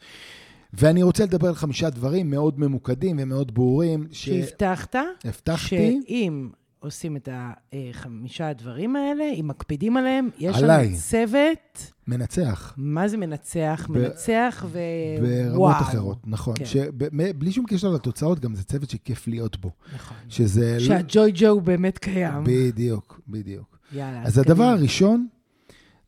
ואני 0.79 1.03
רוצה 1.03 1.25
לדבר 1.25 1.49
על 1.49 1.55
חמישה 1.55 1.91
דברים 1.91 2.31
מאוד 2.31 2.61
ממוקדים 2.61 3.17
ומאוד 3.21 3.55
ברורים. 3.55 4.07
ש... 4.13 4.25
שהבטחת? 4.25 4.97
הבטחתי. 5.25 6.01
שאם 6.07 6.49
עושים 6.85 7.17
את 7.17 7.29
החמישה 7.33 8.49
הדברים 8.49 8.97
האלה, 8.97 9.25
אם 9.41 9.49
מקפידים 9.49 9.97
עליהם, 9.97 10.29
יש 10.39 10.57
לנו 10.57 10.97
צוות... 10.97 11.93
מנצח. 12.07 12.75
מה 12.77 13.09
זה 13.09 13.17
מנצח? 13.17 13.89
ב... 13.91 13.99
מנצח 13.99 14.67
ו... 14.69 14.79
ברמות 15.21 15.77
אחרות, 15.81 16.19
נכון. 16.27 16.55
כן. 16.59 16.65
שבלי 16.65 17.53
שום 17.53 17.67
קשר 17.69 17.91
לתוצאות, 17.91 18.41
גם 18.41 18.55
זה 18.55 18.65
צוות 18.65 18.91
שכיף 18.91 19.29
להיות 19.29 19.61
בו. 19.61 19.71
נכון. 19.95 20.17
שזה... 20.29 20.81
שהג'וי 20.81 21.33
ג'ו 21.35 21.61
באמת 21.61 21.99
קיים. 21.99 22.45
בדיוק, 22.45 23.21
בדיוק. 23.29 23.79
יאללה. 23.93 24.23
אז 24.23 24.39
הדבר 24.39 24.65
הראשון 24.65 25.27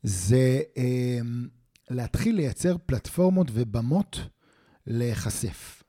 זה 0.03 0.61
אה, 0.77 1.19
להתחיל 1.89 2.35
לייצר 2.35 2.75
פלטפורמות 2.85 3.47
ובמות 3.53 4.19
להיחשף. 4.87 5.83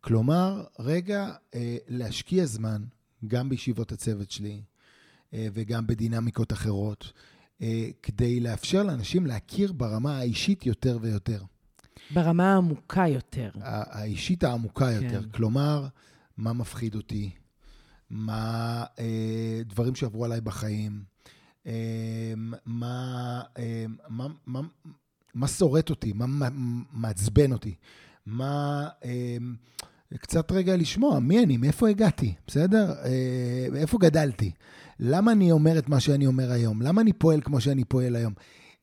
כלומר, 0.00 0.64
רגע, 0.78 1.32
אה, 1.54 1.76
להשקיע 1.88 2.46
זמן, 2.46 2.84
גם 3.26 3.48
בישיבות 3.48 3.92
הצוות 3.92 4.30
שלי 4.30 4.62
אה, 5.34 5.46
וגם 5.52 5.86
בדינמיקות 5.86 6.52
אחרות, 6.52 7.12
אה, 7.62 7.88
כדי 8.02 8.40
לאפשר 8.40 8.82
לאנשים 8.82 9.26
להכיר 9.26 9.72
ברמה 9.72 10.18
האישית 10.18 10.66
יותר 10.66 10.98
ויותר. 11.00 11.42
ברמה 12.10 12.52
העמוקה 12.52 13.08
יותר. 13.08 13.50
האישית 13.60 14.44
העמוקה 14.44 14.86
כן. 14.86 15.04
יותר. 15.04 15.22
כלומר, 15.30 15.86
מה 16.36 16.52
מפחיד 16.52 16.94
אותי, 16.94 17.30
מה 18.10 18.84
אה, 18.98 19.62
דברים 19.64 19.94
שעברו 19.94 20.24
עליי 20.24 20.40
בחיים, 20.40 21.02
אה, 21.66 22.34
מה, 22.66 23.42
אה, 23.58 23.84
מה, 24.08 24.26
מה, 24.46 24.60
מה 25.34 25.48
שורט 25.48 25.90
אותי, 25.90 26.12
מה 26.12 26.48
מעצבן 26.92 27.52
אותי, 27.52 27.74
מה... 28.26 28.88
אה, 29.04 29.36
קצת 30.18 30.52
רגע 30.52 30.76
לשמוע 30.76 31.18
מי 31.18 31.44
אני, 31.44 31.56
מאיפה 31.56 31.88
הגעתי, 31.88 32.34
בסדר? 32.46 32.92
אה, 33.04 33.66
איפה 33.76 33.98
גדלתי? 33.98 34.50
למה 35.00 35.32
אני 35.32 35.52
אומר 35.52 35.78
את 35.78 35.88
מה 35.88 36.00
שאני 36.00 36.26
אומר 36.26 36.50
היום? 36.50 36.82
למה 36.82 37.00
אני 37.00 37.12
פועל 37.12 37.40
כמו 37.40 37.60
שאני 37.60 37.84
פועל 37.84 38.16
היום? 38.16 38.32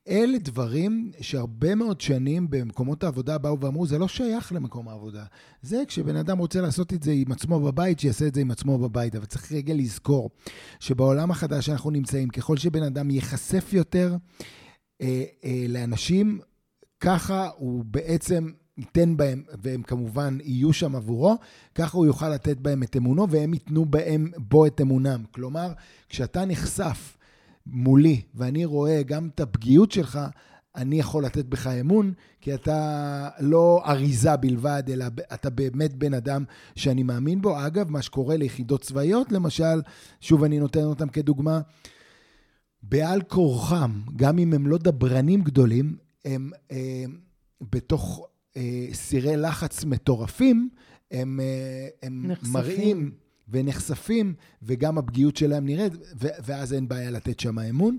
אלה 0.08 0.38
דברים 0.38 1.10
שהרבה 1.20 1.74
מאוד 1.74 2.00
שנים 2.00 2.50
במקומות 2.50 3.04
העבודה 3.04 3.38
באו 3.38 3.60
ואמרו, 3.60 3.86
זה 3.86 3.98
לא 3.98 4.08
שייך 4.08 4.52
למקום 4.52 4.88
העבודה. 4.88 5.24
זה 5.62 5.82
כשבן 5.88 6.16
אדם 6.16 6.38
רוצה 6.38 6.60
לעשות 6.60 6.92
את 6.92 7.02
זה 7.02 7.12
עם 7.12 7.32
עצמו 7.32 7.60
בבית, 7.60 8.00
שיעשה 8.00 8.26
את 8.26 8.34
זה 8.34 8.40
עם 8.40 8.50
עצמו 8.50 8.78
בבית. 8.78 9.16
אבל 9.16 9.24
צריך 9.24 9.52
רגע 9.52 9.74
לזכור 9.74 10.30
שבעולם 10.80 11.30
החדש 11.30 11.66
שאנחנו 11.66 11.90
נמצאים, 11.90 12.28
ככל 12.28 12.56
שבן 12.56 12.82
אדם 12.82 13.10
ייחשף 13.10 13.72
יותר 13.72 14.16
אה, 15.02 15.24
אה, 15.44 15.64
לאנשים, 15.68 16.40
ככה 17.00 17.48
הוא 17.56 17.84
בעצם 17.84 18.50
ייתן 18.78 19.16
בהם, 19.16 19.42
והם 19.62 19.82
כמובן 19.82 20.38
יהיו 20.44 20.72
שם 20.72 20.96
עבורו, 20.96 21.36
ככה 21.74 21.96
הוא 21.96 22.06
יוכל 22.06 22.28
לתת 22.28 22.56
בהם 22.58 22.82
את 22.82 22.96
אמונו, 22.96 23.30
והם 23.30 23.54
ייתנו 23.54 23.84
בהם, 23.84 24.30
בו 24.36 24.66
את 24.66 24.80
אמונם. 24.80 25.24
כלומר, 25.30 25.72
כשאתה 26.08 26.44
נחשף 26.44 27.16
מולי, 27.66 28.20
ואני 28.34 28.64
רואה 28.64 29.02
גם 29.02 29.28
את 29.34 29.40
הפגיעות 29.40 29.92
שלך, 29.92 30.20
אני 30.76 30.98
יכול 30.98 31.24
לתת 31.24 31.44
בך 31.44 31.66
אמון, 31.66 32.12
כי 32.40 32.54
אתה 32.54 33.28
לא 33.40 33.82
אריזה 33.86 34.36
בלבד, 34.36 34.82
אלא 34.88 35.04
אתה 35.34 35.50
באמת 35.50 35.94
בן 35.94 36.14
אדם 36.14 36.44
שאני 36.76 37.02
מאמין 37.02 37.42
בו. 37.42 37.66
אגב, 37.66 37.90
מה 37.90 38.02
שקורה 38.02 38.36
ליחידות 38.36 38.80
צבאיות, 38.82 39.32
למשל, 39.32 39.82
שוב, 40.20 40.44
אני 40.44 40.58
נותן 40.58 40.84
אותם 40.84 41.08
כדוגמה, 41.08 41.60
בעל 42.82 43.22
כורחם, 43.22 44.00
גם 44.16 44.38
אם 44.38 44.52
הם 44.52 44.66
לא 44.66 44.78
דברנים 44.78 45.42
גדולים, 45.42 45.96
הם, 46.24 46.32
הם 46.34 46.50
אה, 46.70 47.04
בתוך 47.72 48.20
אה, 48.20 48.31
סירי 48.92 49.36
לחץ 49.36 49.84
מטורפים, 49.84 50.68
הם, 51.10 51.40
אה, 51.40 51.88
הם 52.02 52.30
מראים 52.52 53.12
ונחשפים, 53.48 54.34
וגם 54.62 54.98
הפגיעות 54.98 55.36
שלהם 55.36 55.66
נראית, 55.66 55.92
ואז 56.18 56.74
אין 56.74 56.88
בעיה 56.88 57.10
לתת 57.10 57.40
שם 57.40 57.58
אמון. 57.58 57.98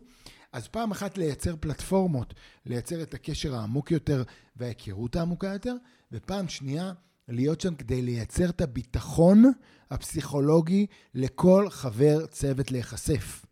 אז 0.54 0.68
פעם 0.68 0.92
אחת 0.92 1.18
לייצר 1.18 1.56
פלטפורמות, 1.60 2.34
לייצר 2.66 3.02
את 3.02 3.14
הקשר 3.14 3.56
העמוק 3.56 3.92
יותר 3.92 4.24
וההיכרות 4.56 5.16
העמוקה 5.16 5.48
יותר, 5.48 5.76
ופעם 6.12 6.48
שנייה, 6.48 6.94
להיות 7.28 7.62
שם 7.62 7.76
כדי 7.76 8.02
לייצר 8.02 8.50
את 8.50 8.62
הביטחון 8.62 9.52
הפסיכולוגי 9.92 10.86
לכל 11.14 11.70
חבר 11.70 12.26
צוות 12.26 12.72
להיחשף. 12.72 13.46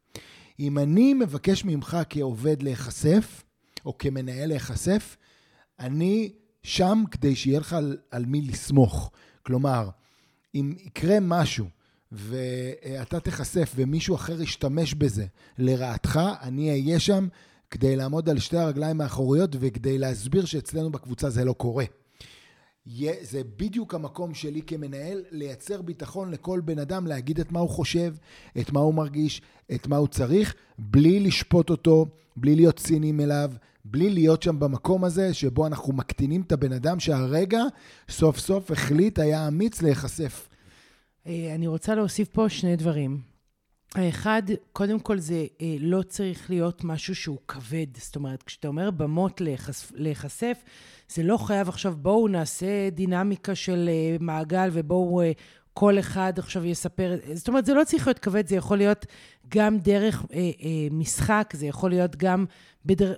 אם 0.59 0.77
אני 0.77 1.13
מבקש 1.13 1.65
ממך 1.65 1.97
כעובד 2.09 2.61
להיחשף, 2.63 3.43
או 3.85 3.97
כמנהל 3.97 4.49
להיחשף, 4.49 5.17
אני 5.79 6.33
שם 6.63 7.03
כדי 7.11 7.35
שיהיה 7.35 7.59
לך 7.59 7.73
על, 7.73 7.97
על 8.11 8.25
מי 8.25 8.41
לסמוך. 8.41 9.11
כלומר, 9.43 9.89
אם 10.55 10.75
יקרה 10.85 11.17
משהו 11.21 11.65
ואתה 12.11 13.19
תיחשף 13.19 13.73
ומישהו 13.75 14.15
אחר 14.15 14.41
ישתמש 14.41 14.93
בזה 14.93 15.25
לרעתך, 15.57 16.19
אני 16.41 16.69
אהיה 16.69 16.99
שם 16.99 17.27
כדי 17.71 17.95
לעמוד 17.95 18.29
על 18.29 18.39
שתי 18.39 18.57
הרגליים 18.57 19.01
האחוריות 19.01 19.55
וכדי 19.59 19.97
להסביר 19.97 20.45
שאצלנו 20.45 20.91
בקבוצה 20.91 21.29
זה 21.29 21.45
לא 21.45 21.53
קורה. 21.53 21.85
זה 23.21 23.41
בדיוק 23.57 23.93
המקום 23.93 24.33
שלי 24.33 24.61
כמנהל, 24.61 25.23
לייצר 25.31 25.81
ביטחון 25.81 26.31
לכל 26.31 26.61
בן 26.65 26.79
אדם, 26.79 27.07
להגיד 27.07 27.39
את 27.39 27.51
מה 27.51 27.59
הוא 27.59 27.69
חושב, 27.69 28.15
את 28.59 28.71
מה 28.71 28.79
הוא 28.79 28.93
מרגיש, 28.93 29.41
את 29.75 29.87
מה 29.87 29.97
הוא 29.97 30.07
צריך, 30.07 30.55
בלי 30.79 31.19
לשפוט 31.19 31.69
אותו, 31.69 32.05
בלי 32.35 32.55
להיות 32.55 32.75
ציניים 32.75 33.19
אליו, 33.19 33.51
בלי 33.85 34.09
להיות 34.09 34.43
שם 34.43 34.59
במקום 34.59 35.03
הזה 35.03 35.33
שבו 35.33 35.67
אנחנו 35.67 35.93
מקטינים 35.93 36.41
את 36.41 36.51
הבן 36.51 36.73
אדם 36.73 36.99
שהרגע 36.99 37.63
סוף 38.09 38.39
סוף 38.39 38.71
החליט, 38.71 39.19
היה 39.19 39.47
אמיץ 39.47 39.81
להיחשף. 39.81 40.47
אה, 41.27 41.55
אני 41.55 41.67
רוצה 41.67 41.95
להוסיף 41.95 42.27
פה 42.27 42.49
שני 42.49 42.75
דברים. 42.75 43.31
האחד, 43.95 44.41
קודם 44.73 44.99
כל 44.99 45.19
זה 45.19 45.45
אה, 45.61 45.75
לא 45.79 46.01
צריך 46.01 46.49
להיות 46.49 46.83
משהו 46.83 47.15
שהוא 47.15 47.37
כבד. 47.47 47.85
זאת 47.97 48.15
אומרת, 48.15 48.43
כשאתה 48.43 48.67
אומר 48.67 48.91
במות 48.91 49.41
להיחשף, 49.41 49.91
להיחשף 49.95 50.63
זה 51.09 51.23
לא 51.23 51.37
חייב 51.37 51.69
עכשיו 51.69 51.93
בואו 51.97 52.27
נעשה 52.27 52.89
דינמיקה 52.89 53.55
של 53.55 53.89
אה, 53.89 54.17
מעגל 54.19 54.69
ובואו 54.73 55.21
כל 55.73 55.99
אחד 55.99 56.33
עכשיו 56.37 56.65
יספר, 56.65 57.15
זאת 57.33 57.47
אומרת, 57.47 57.65
זה 57.65 57.73
לא 57.73 57.83
צריך 57.83 58.07
להיות 58.07 58.19
כבד, 58.19 58.47
זה 58.47 58.55
יכול 58.55 58.77
להיות 58.77 59.05
גם 59.47 59.77
דרך 59.79 60.25
אה, 60.33 60.37
אה, 60.37 60.87
משחק, 60.91 61.53
זה 61.55 61.65
יכול 61.65 61.89
להיות 61.89 62.15
גם 62.15 62.45
בדר... 62.85 63.13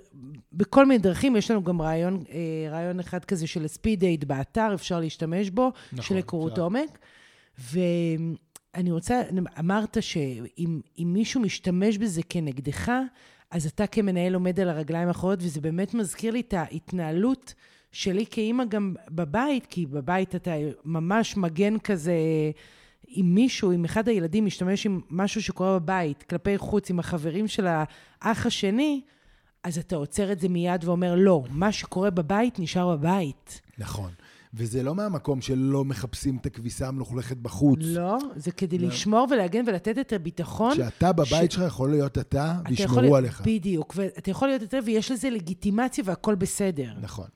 בכל 0.52 0.86
מיני 0.86 0.98
דרכים. 0.98 1.36
יש 1.36 1.50
לנו 1.50 1.64
גם 1.64 1.82
רעיון, 1.82 2.24
אה, 2.30 2.70
רעיון 2.70 3.00
אחד 3.00 3.24
כזה 3.24 3.46
של 3.46 3.64
הספיד 3.64 4.00
דייט 4.00 4.24
באתר, 4.24 4.74
אפשר 4.74 5.00
להשתמש 5.00 5.50
בו, 5.50 5.72
נכון, 5.92 6.04
של 6.04 6.16
היכרות 6.16 6.58
עומק. 6.58 6.98
ואני 7.58 8.90
רוצה, 8.90 9.22
אמרת 9.58 9.96
שאם 10.00 10.80
מישהו 10.98 11.40
משתמש 11.40 11.98
בזה 11.98 12.22
כנגדך, 12.28 12.92
אז 13.50 13.66
אתה 13.66 13.86
כמנהל 13.86 14.34
עומד 14.34 14.60
על 14.60 14.68
הרגליים 14.68 15.08
האחוריות, 15.08 15.40
וזה 15.42 15.60
באמת 15.60 15.94
מזכיר 15.94 16.32
לי 16.32 16.40
את 16.40 16.54
ההתנהלות 16.54 17.54
שלי 17.94 18.24
כאימא 18.30 18.64
גם 18.64 18.94
בבית, 19.10 19.66
כי 19.66 19.86
בבית 19.86 20.34
אתה 20.34 20.50
ממש 20.84 21.36
מגן 21.36 21.78
כזה, 21.78 22.14
אם 23.08 23.30
מישהו, 23.34 23.72
אם 23.72 23.84
אחד 23.84 24.08
הילדים 24.08 24.46
משתמש 24.46 24.86
עם 24.86 25.00
משהו 25.10 25.42
שקורה 25.42 25.78
בבית, 25.78 26.22
כלפי 26.22 26.58
חוץ, 26.58 26.90
עם 26.90 26.98
החברים 26.98 27.48
של 27.48 27.66
האח 27.66 28.46
השני, 28.46 29.00
אז 29.62 29.78
אתה 29.78 29.96
עוצר 29.96 30.32
את 30.32 30.40
זה 30.40 30.48
מיד 30.48 30.84
ואומר, 30.84 31.14
לא, 31.14 31.44
מה 31.50 31.72
שקורה 31.72 32.10
בבית 32.10 32.58
נשאר 32.58 32.96
בבית. 32.96 33.60
נכון. 33.78 34.10
וזה 34.54 34.82
לא 34.82 34.94
מהמקום 34.94 35.40
שלא 35.40 35.84
מחפשים 35.84 36.36
את 36.36 36.46
הכביסה 36.46 36.88
המלוכלכת 36.88 37.36
בחוץ. 37.36 37.78
לא, 37.82 38.18
זה 38.36 38.52
כדי 38.52 38.78
לא. 38.78 38.88
לשמור 38.88 39.26
ולהגן 39.30 39.64
ולתת 39.66 39.98
את 39.98 40.12
הביטחון. 40.12 40.74
שאתה 40.74 41.12
בבית 41.12 41.50
ש... 41.50 41.54
שלך 41.54 41.64
יכול 41.66 41.90
להיות 41.90 42.18
אתה, 42.18 42.54
וישמרו 42.68 43.04
יכול... 43.04 43.16
עליך. 43.16 43.42
בדיוק, 43.44 43.92
ואתה 43.96 44.30
יכול 44.30 44.48
להיות 44.48 44.62
אתה, 44.62 44.76
ויש 44.84 45.10
לזה 45.10 45.30
לגיטימציה 45.30 46.04
והכל 46.06 46.34
בסדר. 46.34 46.92
נכון. 47.00 47.26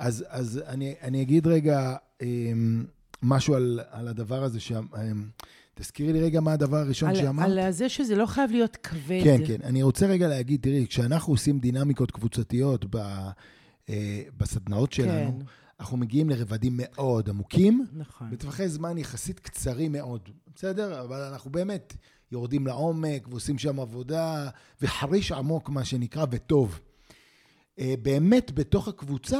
אז, 0.00 0.24
אז 0.28 0.60
אני, 0.66 0.94
אני 1.02 1.22
אגיד 1.22 1.46
רגע 1.46 1.96
אמ, 2.22 2.84
משהו 3.22 3.54
על, 3.54 3.80
על 3.90 4.08
הדבר 4.08 4.44
הזה, 4.44 4.60
ש... 4.60 4.72
אמ, 4.72 5.28
תזכירי 5.74 6.12
לי 6.12 6.20
רגע 6.20 6.40
מה 6.40 6.52
הדבר 6.52 6.76
הראשון 6.76 7.08
על, 7.08 7.16
שאמרת. 7.16 7.46
על 7.46 7.70
זה 7.70 7.88
שזה 7.88 8.16
לא 8.16 8.26
חייב 8.26 8.50
להיות 8.50 8.76
כבד. 8.76 9.20
כן, 9.24 9.40
כן. 9.46 9.56
אני 9.64 9.82
רוצה 9.82 10.06
רגע 10.06 10.28
להגיד, 10.28 10.60
תראי, 10.62 10.86
כשאנחנו 10.86 11.32
עושים 11.32 11.58
דינמיקות 11.58 12.10
קבוצתיות 12.10 12.84
ב, 12.90 12.96
אה, 13.88 14.22
בסדנאות 14.36 14.92
שלנו, 14.92 15.38
כן. 15.38 15.44
אנחנו 15.80 15.96
מגיעים 15.96 16.30
לרבדים 16.30 16.72
מאוד 16.76 17.28
עמוקים, 17.28 17.86
נכון. 17.92 18.30
בטווחי 18.30 18.68
זמן 18.68 18.98
יחסית 18.98 19.40
קצרים 19.40 19.92
מאוד, 19.92 20.28
בסדר? 20.54 21.00
אבל 21.00 21.20
אנחנו 21.20 21.50
באמת 21.50 21.96
יורדים 22.32 22.66
לעומק 22.66 23.28
ועושים 23.28 23.58
שם 23.58 23.80
עבודה, 23.80 24.48
וחריש 24.82 25.32
עמוק, 25.32 25.68
מה 25.68 25.84
שנקרא, 25.84 26.26
וטוב. 26.30 26.80
אה, 27.78 27.94
באמת, 28.02 28.52
בתוך 28.54 28.88
הקבוצה, 28.88 29.38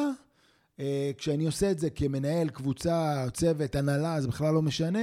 כשאני 1.18 1.46
עושה 1.46 1.70
את 1.70 1.78
זה 1.78 1.90
כמנהל 1.90 2.48
קבוצה, 2.48 3.24
צוות, 3.32 3.74
הנהלה, 3.74 4.20
זה 4.20 4.28
בכלל 4.28 4.54
לא 4.54 4.62
משנה, 4.62 5.02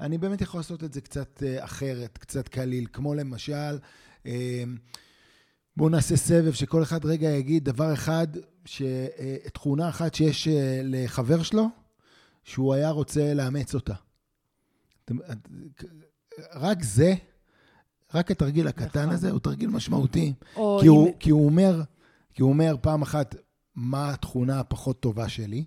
אני 0.00 0.18
באמת 0.18 0.40
יכול 0.40 0.60
לעשות 0.60 0.84
את 0.84 0.92
זה 0.92 1.00
קצת 1.00 1.42
אה, 1.42 1.64
אחרת, 1.64 2.18
קצת 2.18 2.48
קליל, 2.48 2.86
כמו 2.92 3.14
למשל, 3.14 3.78
בואו 5.76 5.88
נעשה 5.88 6.16
סבב 6.16 6.52
שכל 6.52 6.82
אחד 6.82 7.04
רגע 7.04 7.28
יגיד 7.28 7.64
דבר 7.64 7.92
אחד, 7.92 8.26
ש... 8.64 8.82
תכונה 9.52 9.88
אחת 9.88 10.14
שיש 10.14 10.48
לחבר 10.84 11.42
שלו, 11.42 11.68
שהוא 12.44 12.74
היה 12.74 12.90
רוצה 12.90 13.34
לאמץ 13.34 13.74
אותה. 13.74 13.94
רק 16.54 16.82
זה, 16.82 17.14
רק 18.14 18.30
התרגיל 18.30 18.68
הקטן 18.68 19.00
נכון. 19.00 19.14
הזה 19.14 19.30
הוא 19.30 19.40
תרגיל 19.40 19.68
משמעותי. 19.68 20.32
כי, 20.54 20.60
אם... 20.60 20.88
הוא, 20.88 21.12
כי 21.20 21.30
הוא 21.30 21.46
אומר, 21.46 21.82
כי 22.34 22.42
הוא 22.42 22.50
אומר 22.50 22.76
פעם 22.80 23.02
אחת, 23.02 23.34
מה 23.78 24.10
התכונה 24.10 24.60
הפחות 24.60 25.00
טובה 25.00 25.28
שלי, 25.28 25.64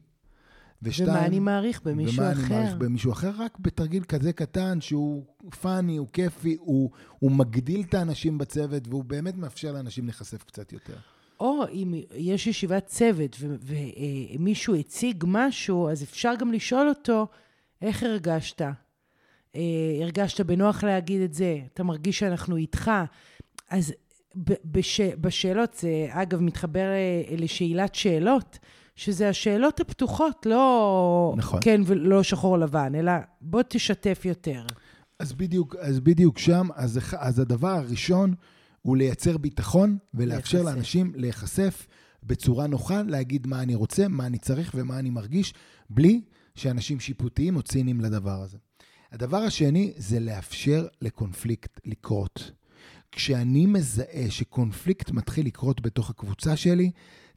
ושתיים... 0.81 1.09
ומה 1.09 1.25
אני 1.25 1.39
מעריך 1.39 1.81
במישהו 1.83 2.23
ומה 2.23 2.31
אחר. 2.31 2.39
ומה 2.39 2.47
אני 2.47 2.55
מעריך 2.55 2.75
במישהו 2.77 3.11
אחר, 3.11 3.31
רק 3.37 3.57
בתרגיל 3.59 4.03
כזה 4.03 4.33
קטן, 4.33 4.81
שהוא 4.81 5.25
פאני, 5.61 5.97
הוא 5.97 6.07
כיפי, 6.13 6.57
הוא, 6.59 6.89
הוא 7.19 7.31
מגדיל 7.31 7.81
את 7.81 7.93
האנשים 7.93 8.37
בצוות, 8.37 8.87
והוא 8.87 9.03
באמת 9.03 9.37
מאפשר 9.37 9.71
לאנשים 9.71 10.05
להיחשף 10.05 10.43
קצת 10.43 10.73
יותר. 10.73 10.95
או 11.39 11.63
אם 11.71 11.93
יש 12.15 12.47
ישיבת 12.47 12.85
צוות 12.85 13.37
ומישהו 13.39 14.75
הציג 14.75 15.23
משהו, 15.27 15.89
אז 15.89 16.03
אפשר 16.03 16.33
גם 16.39 16.51
לשאול 16.51 16.89
אותו, 16.89 17.27
איך 17.81 18.03
הרגשת? 18.03 18.61
אה, 19.55 19.61
הרגשת 20.01 20.41
בנוח 20.41 20.83
להגיד 20.83 21.21
את 21.21 21.33
זה? 21.33 21.59
אתה 21.73 21.83
מרגיש 21.83 22.19
שאנחנו 22.19 22.57
איתך? 22.57 22.91
אז 23.69 23.93
בש, 24.35 25.01
בשאלות, 25.01 25.73
זה 25.73 26.07
אגב 26.09 26.39
מתחבר 26.39 26.79
אה, 26.79 27.35
לשאלת 27.37 27.95
שאלות, 27.95 28.59
שזה 28.95 29.29
השאלות 29.29 29.79
הפתוחות, 29.79 30.45
לא 30.45 31.33
נכון. 31.37 31.59
כן 31.63 31.81
ולא 31.85 32.23
שחור 32.23 32.57
לבן, 32.57 32.95
אלא 32.95 33.11
בוא 33.41 33.61
תשתף 33.67 34.21
יותר. 34.25 34.65
אז 35.19 35.33
בדיוק, 35.33 35.75
אז 35.75 35.99
בדיוק 35.99 36.37
שם, 36.37 36.67
אז, 36.75 36.99
אז 37.17 37.39
הדבר 37.39 37.67
הראשון 37.69 38.33
הוא 38.81 38.97
לייצר 38.97 39.37
ביטחון 39.37 39.97
ולאפשר 40.13 40.57
להיחשף. 40.57 40.75
לאנשים 40.75 41.11
להיחשף 41.15 41.87
בצורה 42.23 42.67
נוחה, 42.67 43.01
להגיד 43.07 43.47
מה 43.47 43.61
אני 43.61 43.75
רוצה, 43.75 44.07
מה 44.07 44.25
אני 44.25 44.37
צריך 44.37 44.71
ומה 44.75 44.99
אני 44.99 45.09
מרגיש, 45.09 45.53
בלי 45.89 46.21
שאנשים 46.55 46.99
שיפוטיים 46.99 47.55
או 47.55 47.61
ציניים 47.61 48.01
לדבר 48.01 48.41
הזה. 48.41 48.57
הדבר 49.11 49.37
השני 49.37 49.93
זה 49.97 50.19
לאפשר 50.19 50.87
לקונפליקט 51.01 51.79
לקרות. 51.85 52.51
כשאני 53.11 53.65
מזהה 53.65 54.25
שקונפליקט 54.29 55.11
מתחיל 55.11 55.45
לקרות 55.45 55.81
בתוך 55.81 56.09
הקבוצה 56.09 56.55
שלי, 56.55 56.91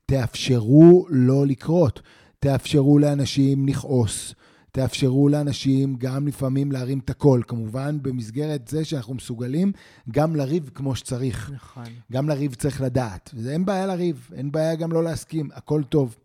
תאפשרו 0.06 1.06
לא 1.10 1.46
לקרות. 1.46 2.00
תאפשרו 2.38 2.98
לאנשים 2.98 3.68
לכעוס. 3.68 4.34
תאפשרו 4.72 5.28
לאנשים 5.28 5.96
גם 5.98 6.26
לפעמים 6.26 6.72
להרים 6.72 6.98
את 6.98 7.10
הקול, 7.10 7.42
כמובן 7.48 7.98
במסגרת 8.02 8.68
זה 8.68 8.84
שאנחנו 8.84 9.14
מסוגלים 9.14 9.72
גם 10.10 10.36
לריב 10.36 10.70
כמו 10.74 10.96
שצריך. 10.96 11.50
נכון. 11.54 11.84
גם 12.12 12.28
לריב 12.28 12.54
צריך 12.54 12.80
לדעת. 12.80 13.34
אין 13.48 13.64
בעיה 13.64 13.86
לריב, 13.86 14.28
אין 14.34 14.52
בעיה 14.52 14.74
גם 14.74 14.92
לא 14.92 15.04
להסכים, 15.04 15.48
הכל 15.54 15.82
טוב. 15.88 16.16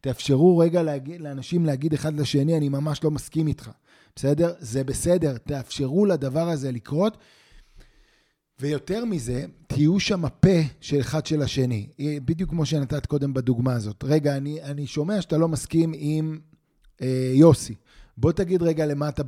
תאפשרו 0.00 0.58
רגע 0.58 0.82
להגיד, 0.82 1.20
לאנשים 1.20 1.66
להגיד 1.66 1.94
אחד 1.94 2.20
לשני, 2.20 2.56
אני 2.56 2.68
ממש 2.68 3.04
לא 3.04 3.10
מסכים 3.10 3.46
איתך. 3.46 3.70
בסדר? 4.16 4.52
זה 4.58 4.84
בסדר, 4.84 5.36
תאפשרו 5.38 6.06
לדבר 6.06 6.48
הזה 6.48 6.72
לקרות. 6.72 7.16
ויותר 8.60 9.04
מזה, 9.04 9.44
תהיו 9.66 10.00
שם 10.00 10.24
הפה 10.24 10.58
של 10.80 11.00
אחד 11.00 11.26
של 11.26 11.42
השני. 11.42 11.86
בדיוק 12.24 12.50
כמו 12.50 12.66
שנתת 12.66 13.06
קודם 13.06 13.34
בדוגמה 13.34 13.72
הזאת. 13.72 14.04
רגע, 14.04 14.36
אני, 14.36 14.62
אני 14.62 14.86
שומע 14.86 15.20
שאתה 15.22 15.38
לא 15.38 15.48
מסכים 15.48 15.92
עם 15.96 16.38
אה, 17.02 17.30
יוסי. 17.34 17.74
בוא 18.18 18.32
תגיד 18.32 18.62
רגע 18.62 18.86
למה 18.86 19.08
אתה, 19.08 19.22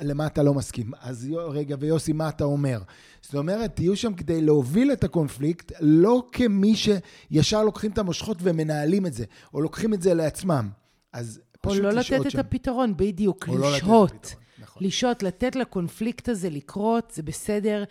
למה 0.00 0.26
אתה 0.26 0.42
לא 0.42 0.54
מסכים. 0.54 0.90
אז 1.00 1.28
רגע, 1.48 1.76
ויוסי, 1.80 2.12
מה 2.12 2.28
אתה 2.28 2.44
אומר? 2.44 2.80
זאת 3.22 3.34
אומרת, 3.34 3.76
תהיו 3.76 3.96
שם 3.96 4.14
כדי 4.14 4.40
להוביל 4.40 4.92
את 4.92 5.04
הקונפליקט, 5.04 5.72
לא 5.80 6.26
כמי 6.32 6.74
שישר 6.76 7.64
לוקחים 7.64 7.90
את 7.90 7.98
המושכות 7.98 8.36
ומנהלים 8.42 9.06
את 9.06 9.12
זה, 9.12 9.24
או 9.54 9.60
לוקחים 9.60 9.94
את 9.94 10.02
זה 10.02 10.14
לעצמם. 10.14 10.68
אז 11.12 11.40
פשוט 11.60 11.78
לשהות 11.84 12.04
שם. 12.04 12.14
או 12.14 12.18
לא 12.18 12.24
לתת 12.26 12.34
את 12.34 12.46
הפתרון, 12.46 12.96
בדיוק, 12.96 13.48
לשהות. 13.48 13.62
לא 13.62 14.04
לתת 14.04 14.34
נכון. 14.58 14.86
לשהות, 14.86 15.22
לתת 15.22 15.56
לקונפליקט 15.56 16.28
הזה 16.28 16.50
לקרות, 16.50 17.12
זה 17.14 17.22
בסדר. 17.22 17.84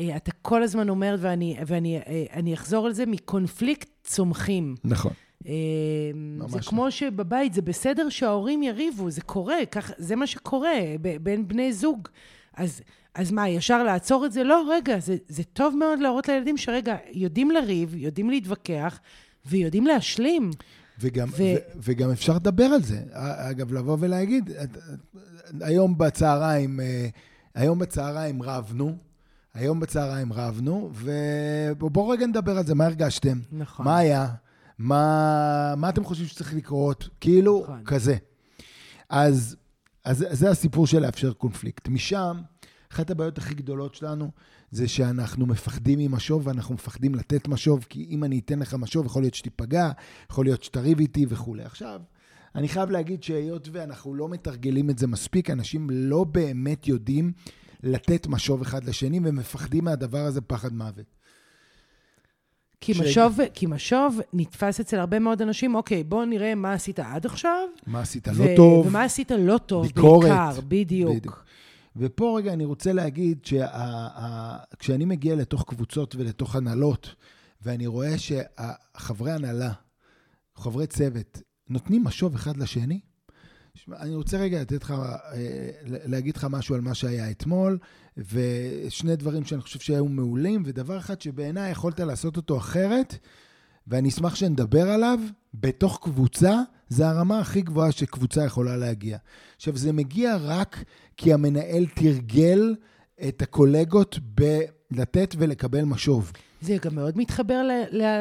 אה, 0.00 0.16
אתה 0.16 0.32
כל 0.42 0.62
הזמן 0.62 0.88
אומר, 0.88 1.16
ואני, 1.18 1.56
ואני 1.66 2.00
אה, 2.48 2.54
אחזור 2.54 2.86
על 2.86 2.92
זה, 2.92 3.06
מקונפליקט 3.06 3.88
צומחים. 4.04 4.74
נכון. 4.84 5.12
אה, 5.46 5.52
זה 6.48 6.58
כמו 6.60 6.90
שבבית, 6.90 7.54
זה 7.54 7.62
בסדר 7.62 8.08
שההורים 8.08 8.62
יריבו, 8.62 9.10
זה 9.10 9.20
קורה, 9.20 9.66
כך, 9.70 9.90
זה 9.98 10.16
מה 10.16 10.26
שקורה 10.26 10.72
בין 11.22 11.48
בני 11.48 11.72
זוג. 11.72 12.08
אז, 12.54 12.80
אז 13.14 13.32
מה, 13.32 13.48
ישר 13.48 13.82
לעצור 13.82 14.26
את 14.26 14.32
זה? 14.32 14.44
לא, 14.44 14.64
רגע, 14.70 14.98
זה, 14.98 15.16
זה 15.28 15.44
טוב 15.44 15.76
מאוד 15.76 15.98
להראות 15.98 16.28
לילדים 16.28 16.56
שרגע, 16.56 16.96
יודעים 17.12 17.50
לריב, 17.50 17.94
יודעים 17.94 18.30
להתווכח, 18.30 19.00
ויודעים 19.46 19.86
להשלים. 19.86 20.50
וגם, 20.98 21.28
ו... 21.28 21.34
ו- 21.36 21.56
וגם 21.76 22.10
אפשר 22.10 22.34
לדבר 22.34 22.64
על 22.64 22.82
זה. 22.82 23.02
אגב, 23.50 23.72
לבוא 23.72 23.96
ולהגיד, 24.00 24.50
היום 25.60 25.98
בצהריים, 25.98 26.80
היום 27.54 27.78
בצהריים 27.78 28.42
רבנו, 28.42 28.96
היום 29.54 29.80
בצהריים 29.80 30.32
רבנו, 30.32 30.90
ובואו 30.94 32.08
רגע 32.08 32.26
נדבר 32.26 32.58
על 32.58 32.66
זה, 32.66 32.74
מה 32.74 32.86
הרגשתם? 32.86 33.38
נכון. 33.52 33.84
מה 33.84 33.98
היה? 33.98 34.28
מה, 34.78 35.74
מה 35.76 35.88
אתם 35.88 36.04
חושבים 36.04 36.28
שצריך 36.28 36.54
לקרות? 36.54 37.08
כאילו, 37.20 37.60
נכון. 37.62 37.84
כזה. 37.84 38.16
אז, 39.08 39.56
אז 40.04 40.26
זה 40.30 40.50
הסיפור 40.50 40.86
של 40.86 40.98
לאפשר 40.98 41.32
קונפליקט. 41.32 41.88
משם, 41.88 42.40
אחת 42.92 43.10
הבעיות 43.10 43.38
הכי 43.38 43.54
גדולות 43.54 43.94
שלנו 43.94 44.30
זה 44.70 44.88
שאנחנו 44.88 45.46
מפחדים 45.46 45.98
ממשוב 45.98 46.46
ואנחנו 46.46 46.74
מפחדים 46.74 47.14
לתת 47.14 47.48
משוב, 47.48 47.86
כי 47.88 48.06
אם 48.10 48.24
אני 48.24 48.38
אתן 48.38 48.58
לך 48.58 48.74
משוב, 48.74 49.06
יכול 49.06 49.22
להיות 49.22 49.34
שתיפגע, 49.34 49.90
יכול 50.30 50.44
להיות 50.44 50.62
שתריב 50.62 50.98
איתי 50.98 51.26
וכולי. 51.28 51.62
עכשיו, 51.62 52.00
אני 52.54 52.68
חייב 52.68 52.90
להגיד 52.90 53.22
שהיות 53.22 53.68
ואנחנו 53.72 54.14
לא 54.14 54.28
מתרגלים 54.28 54.90
את 54.90 54.98
זה 54.98 55.06
מספיק, 55.06 55.50
אנשים 55.50 55.90
לא 55.90 56.24
באמת 56.24 56.88
יודעים 56.88 57.32
לתת 57.82 58.26
משוב 58.26 58.62
אחד 58.62 58.84
לשני, 58.84 59.20
ומפחדים 59.24 59.84
מהדבר 59.84 60.24
הזה 60.24 60.40
פחד 60.40 60.72
מוות. 60.72 61.06
כי 62.80 62.92
משוב, 63.00 63.38
כי 63.54 63.66
משוב 63.66 64.20
נתפס 64.32 64.80
אצל 64.80 64.98
הרבה 64.98 65.18
מאוד 65.18 65.42
אנשים, 65.42 65.74
אוקיי, 65.74 66.04
בוא 66.04 66.24
נראה 66.24 66.54
מה 66.54 66.72
עשית 66.72 67.00
עד 67.00 67.26
עכשיו. 67.26 67.68
מה 67.86 68.00
עשית 68.00 68.28
לא 68.28 68.46
טוב. 68.56 68.86
ומה 68.86 69.02
עשית 69.04 69.30
לא 69.30 69.58
טוב, 69.58 69.86
ביקורת, 69.86 70.28
בעיקר, 70.28 70.60
בדיוק. 70.68 71.16
בדיוק. 71.16 71.44
ופה 71.96 72.34
רגע 72.38 72.52
אני 72.52 72.64
רוצה 72.64 72.92
להגיד 72.92 73.38
שכשאני 73.44 75.04
מגיע 75.04 75.36
לתוך 75.36 75.64
קבוצות 75.68 76.14
ולתוך 76.16 76.56
הנהלות, 76.56 77.14
ואני 77.62 77.86
רואה 77.86 78.14
שחברי 78.18 79.32
הנהלה, 79.32 79.72
חברי 80.56 80.86
צוות, 80.86 81.42
נותנים 81.68 82.04
משוב 82.04 82.34
אחד 82.34 82.56
לשני, 82.56 83.00
אני 83.92 84.14
רוצה 84.14 84.38
רגע 84.38 84.60
לתת 84.60 84.84
לך, 84.84 84.90
אה, 84.90 85.70
להגיד 85.84 86.36
לך 86.36 86.46
משהו 86.50 86.74
על 86.74 86.80
מה 86.80 86.94
שהיה 86.94 87.30
אתמול, 87.30 87.78
ושני 88.16 89.16
דברים 89.16 89.44
שאני 89.44 89.60
חושב 89.60 89.78
שהיו 89.78 90.04
מעולים, 90.04 90.62
ודבר 90.66 90.98
אחד 90.98 91.20
שבעיניי 91.20 91.70
יכולת 91.70 92.00
לעשות 92.00 92.36
אותו 92.36 92.56
אחרת, 92.56 93.18
ואני 93.86 94.08
אשמח 94.08 94.34
שנדבר 94.34 94.90
עליו, 94.90 95.18
בתוך 95.54 95.98
קבוצה, 96.02 96.60
זה 96.88 97.08
הרמה 97.08 97.38
הכי 97.40 97.62
גבוהה 97.62 97.92
שקבוצה 97.92 98.44
יכולה 98.44 98.76
להגיע. 98.76 99.18
עכשיו, 99.56 99.76
זה 99.76 99.92
מגיע 99.92 100.36
רק 100.40 100.84
כי 101.16 101.32
המנהל 101.32 101.86
תרגל 101.94 102.74
את 103.28 103.42
הקולגות 103.42 104.18
בלתת 104.22 105.34
ולקבל 105.38 105.84
משוב. 105.84 106.32
זה 106.60 106.76
גם 106.82 106.94
מאוד 106.94 107.18
מתחבר 107.18 107.62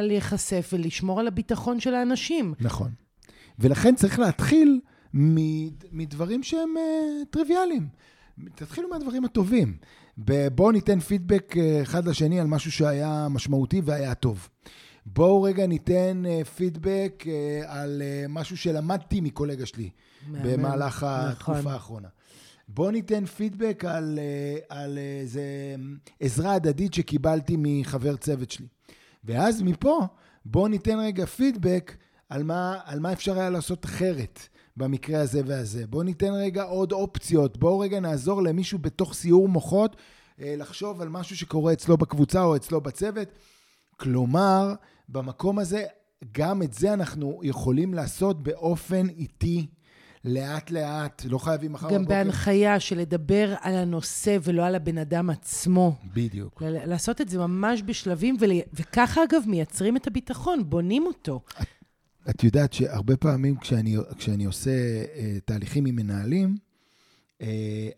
להיחשף 0.01 0.69
ולשמור 0.73 1.19
על 1.19 1.27
הביטחון 1.27 1.79
של 1.79 1.93
האנשים. 1.93 2.53
נכון. 2.59 2.91
ולכן 3.59 3.95
צריך 3.95 4.19
להתחיל 4.19 4.79
מדברים 5.13 6.43
שהם 6.43 6.73
uh, 6.77 7.25
טריוויאליים. 7.29 7.87
תתחילו 8.55 8.89
מהדברים 8.89 9.25
הטובים. 9.25 9.77
בואו 10.55 10.71
ניתן 10.71 10.99
פידבק 10.99 11.53
uh, 11.55 11.83
אחד 11.83 12.07
לשני 12.07 12.39
על 12.39 12.47
משהו 12.47 12.71
שהיה 12.71 13.27
משמעותי 13.29 13.81
והיה 13.85 14.15
טוב. 14.15 14.49
בואו 15.05 15.43
רגע 15.43 15.67
ניתן 15.67 16.23
uh, 16.25 16.45
פידבק 16.47 17.23
על 17.65 18.01
משהו 18.29 18.57
שלמדתי 18.57 19.21
מקולגה 19.21 19.65
שלי 19.65 19.89
מאמן. 20.27 20.53
במהלך 20.53 20.95
נכון. 20.95 21.09
התקופה 21.55 21.73
האחרונה. 21.73 22.07
בואו 22.67 22.91
ניתן 22.91 23.25
פידבק 23.25 23.83
על, 23.87 24.19
על 24.69 24.97
איזה 25.21 25.43
עזרה 26.19 26.53
הדדית 26.53 26.93
שקיבלתי 26.93 27.55
מחבר 27.59 28.15
צוות 28.15 28.51
שלי. 28.51 28.67
ואז 29.23 29.61
מפה, 29.61 29.99
בואו 30.45 30.67
ניתן 30.67 30.99
רגע 30.99 31.25
פידבק 31.25 31.95
על 32.29 32.43
מה, 32.43 32.79
על 32.85 32.99
מה 32.99 33.13
אפשר 33.13 33.39
היה 33.39 33.49
לעשות 33.49 33.85
אחרת. 33.85 34.39
במקרה 34.77 35.21
הזה 35.21 35.41
והזה. 35.45 35.87
בואו 35.87 36.03
ניתן 36.03 36.33
רגע 36.33 36.63
עוד 36.63 36.91
אופציות. 36.91 37.57
בואו 37.57 37.79
רגע 37.79 37.99
נעזור 37.99 38.43
למישהו 38.43 38.79
בתוך 38.79 39.13
סיור 39.13 39.47
מוחות 39.47 39.95
אה, 40.41 40.55
לחשוב 40.57 41.01
על 41.01 41.09
משהו 41.09 41.37
שקורה 41.37 41.73
אצלו 41.73 41.97
בקבוצה 41.97 42.43
או 42.43 42.55
אצלו 42.55 42.81
בצוות. 42.81 43.27
כלומר, 43.97 44.73
במקום 45.09 45.59
הזה, 45.59 45.85
גם 46.31 46.63
את 46.63 46.73
זה 46.73 46.93
אנחנו 46.93 47.39
יכולים 47.43 47.93
לעשות 47.93 48.43
באופן 48.43 49.09
איטי. 49.09 49.67
לאט 50.25 50.71
לאט, 50.71 51.21
לא 51.29 51.37
חייבים 51.37 51.71
מחר 51.71 51.87
בבוקר. 51.87 52.03
גם 52.03 52.07
בהנחיה 52.07 52.79
של 52.79 52.97
לדבר 52.97 53.55
על 53.61 53.75
הנושא 53.75 54.37
ולא 54.43 54.65
על 54.65 54.75
הבן 54.75 54.97
אדם 54.97 55.29
עצמו. 55.29 55.95
בדיוק. 56.13 56.63
לעשות 56.65 57.21
את 57.21 57.29
זה 57.29 57.37
ממש 57.37 57.83
בשלבים, 57.85 58.37
ול... 58.39 58.51
וככה 58.73 59.23
אגב 59.23 59.41
מייצרים 59.47 59.97
את 59.97 60.07
הביטחון, 60.07 60.69
בונים 60.69 61.05
אותו. 61.05 61.41
את 62.29 62.43
יודעת 62.43 62.73
שהרבה 62.73 63.17
פעמים 63.17 63.57
כשאני, 63.57 63.97
כשאני 64.17 64.45
עושה 64.45 64.71
uh, 65.03 65.17
תהליכים 65.45 65.85
עם 65.85 65.95
מנהלים, 65.95 66.55
uh, 67.39 67.43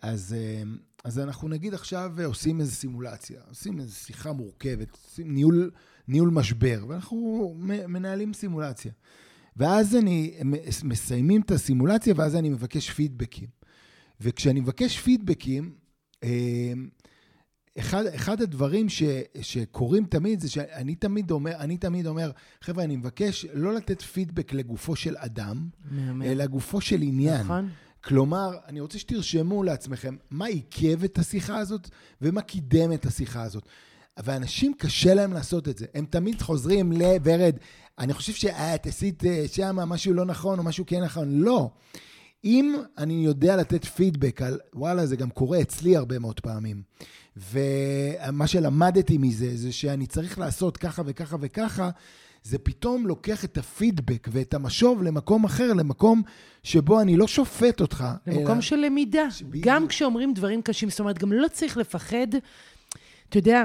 אז, 0.01 0.35
uh, 0.35 0.67
אז 1.03 1.19
אנחנו 1.19 1.47
נגיד 1.47 1.73
עכשיו 1.73 2.11
עושים 2.25 2.59
איזו 2.59 2.71
סימולציה, 2.71 3.41
עושים 3.49 3.79
איזו 3.79 3.95
שיחה 3.95 4.31
מורכבת, 4.31 4.87
עושים 4.91 5.33
ניהול, 5.33 5.71
ניהול 6.07 6.29
משבר, 6.29 6.85
ואנחנו 6.87 7.55
מנהלים 7.87 8.33
סימולציה. 8.33 8.91
ואז 9.57 9.95
אני, 9.95 10.33
מסיימים 10.83 11.41
את 11.41 11.51
הסימולציה, 11.51 12.13
ואז 12.17 12.35
אני 12.35 12.49
מבקש 12.49 12.89
פידבקים. 12.89 13.47
וכשאני 14.21 14.59
מבקש 14.59 14.99
פידבקים, 14.99 15.75
uh, 16.21 16.27
אחד, 17.79 18.05
אחד 18.05 18.41
הדברים 18.41 18.89
ש, 18.89 19.03
שקורים 19.41 20.05
תמיד 20.05 20.39
זה 20.39 20.49
שאני 20.49 20.95
תמיד 20.95 21.31
אומר, 21.31 21.55
אני 21.55 21.77
תמיד 21.77 22.07
אומר, 22.07 22.31
חבר'ה, 22.61 22.83
אני 22.83 22.95
מבקש 22.95 23.45
לא 23.53 23.73
לתת 23.73 24.01
פידבק 24.01 24.53
לגופו 24.53 24.95
של 24.95 25.15
אדם, 25.17 25.67
מאמן. 25.91 26.25
אלא 26.25 26.43
לגופו 26.43 26.81
של 26.81 27.01
עניין. 27.01 27.41
נכון. 27.41 27.69
כלומר, 28.03 28.57
אני 28.67 28.79
רוצה 28.79 28.99
שתרשמו 28.99 29.63
לעצמכם 29.63 30.15
מה 30.31 30.45
עיכב 30.45 31.03
את 31.03 31.17
השיחה 31.17 31.57
הזאת 31.57 31.89
ומה 32.21 32.41
קידם 32.41 32.93
את 32.93 33.05
השיחה 33.05 33.43
הזאת. 33.43 33.63
ואנשים 34.23 34.73
קשה 34.77 35.13
להם 35.13 35.33
לעשות 35.33 35.67
את 35.67 35.77
זה. 35.77 35.85
הם 35.93 36.05
תמיד 36.05 36.41
חוזרים 36.41 36.91
לוורד, 36.91 37.55
אני 37.99 38.13
חושב 38.13 38.33
שאת 38.33 38.87
עשית 38.87 39.25
אה, 39.25 39.45
שם 39.47 39.75
משהו 39.75 40.13
לא 40.13 40.25
נכון 40.25 40.59
או 40.59 40.63
משהו 40.63 40.85
כן 40.87 41.03
נכון. 41.03 41.39
לא. 41.39 41.69
אם 42.45 42.75
אני 42.97 43.13
יודע 43.13 43.55
לתת 43.55 43.85
פידבק 43.85 44.41
על, 44.41 44.59
וואלה, 44.73 45.05
זה 45.05 45.15
גם 45.15 45.29
קורה 45.29 45.61
אצלי 45.61 45.95
הרבה 45.97 46.19
מאוד 46.19 46.39
פעמים. 46.39 46.81
ומה 47.51 48.47
שלמדתי 48.47 49.17
מזה, 49.17 49.57
זה 49.57 49.71
שאני 49.71 50.05
צריך 50.05 50.39
לעשות 50.39 50.77
ככה 50.77 51.01
וככה 51.05 51.37
וככה, 51.39 51.89
זה 52.43 52.57
פתאום 52.57 53.07
לוקח 53.07 53.45
את 53.45 53.57
הפידבק 53.57 54.27
ואת 54.31 54.53
המשוב 54.53 55.03
למקום 55.03 55.43
אחר, 55.43 55.73
למקום 55.73 56.21
שבו 56.63 57.01
אני 57.01 57.17
לא 57.17 57.27
שופט 57.27 57.81
אותך. 57.81 58.05
למקום 58.27 58.51
אלא... 58.51 58.61
של 58.61 58.75
למידה. 58.75 59.31
שבידי... 59.31 59.69
גם 59.69 59.87
כשאומרים 59.87 60.33
דברים 60.33 60.61
קשים, 60.61 60.89
זאת 60.89 60.99
אומרת, 60.99 61.17
גם 61.19 61.31
לא 61.31 61.47
צריך 61.47 61.77
לפחד. 61.77 62.27
אתה 63.29 63.37
יודע, 63.37 63.63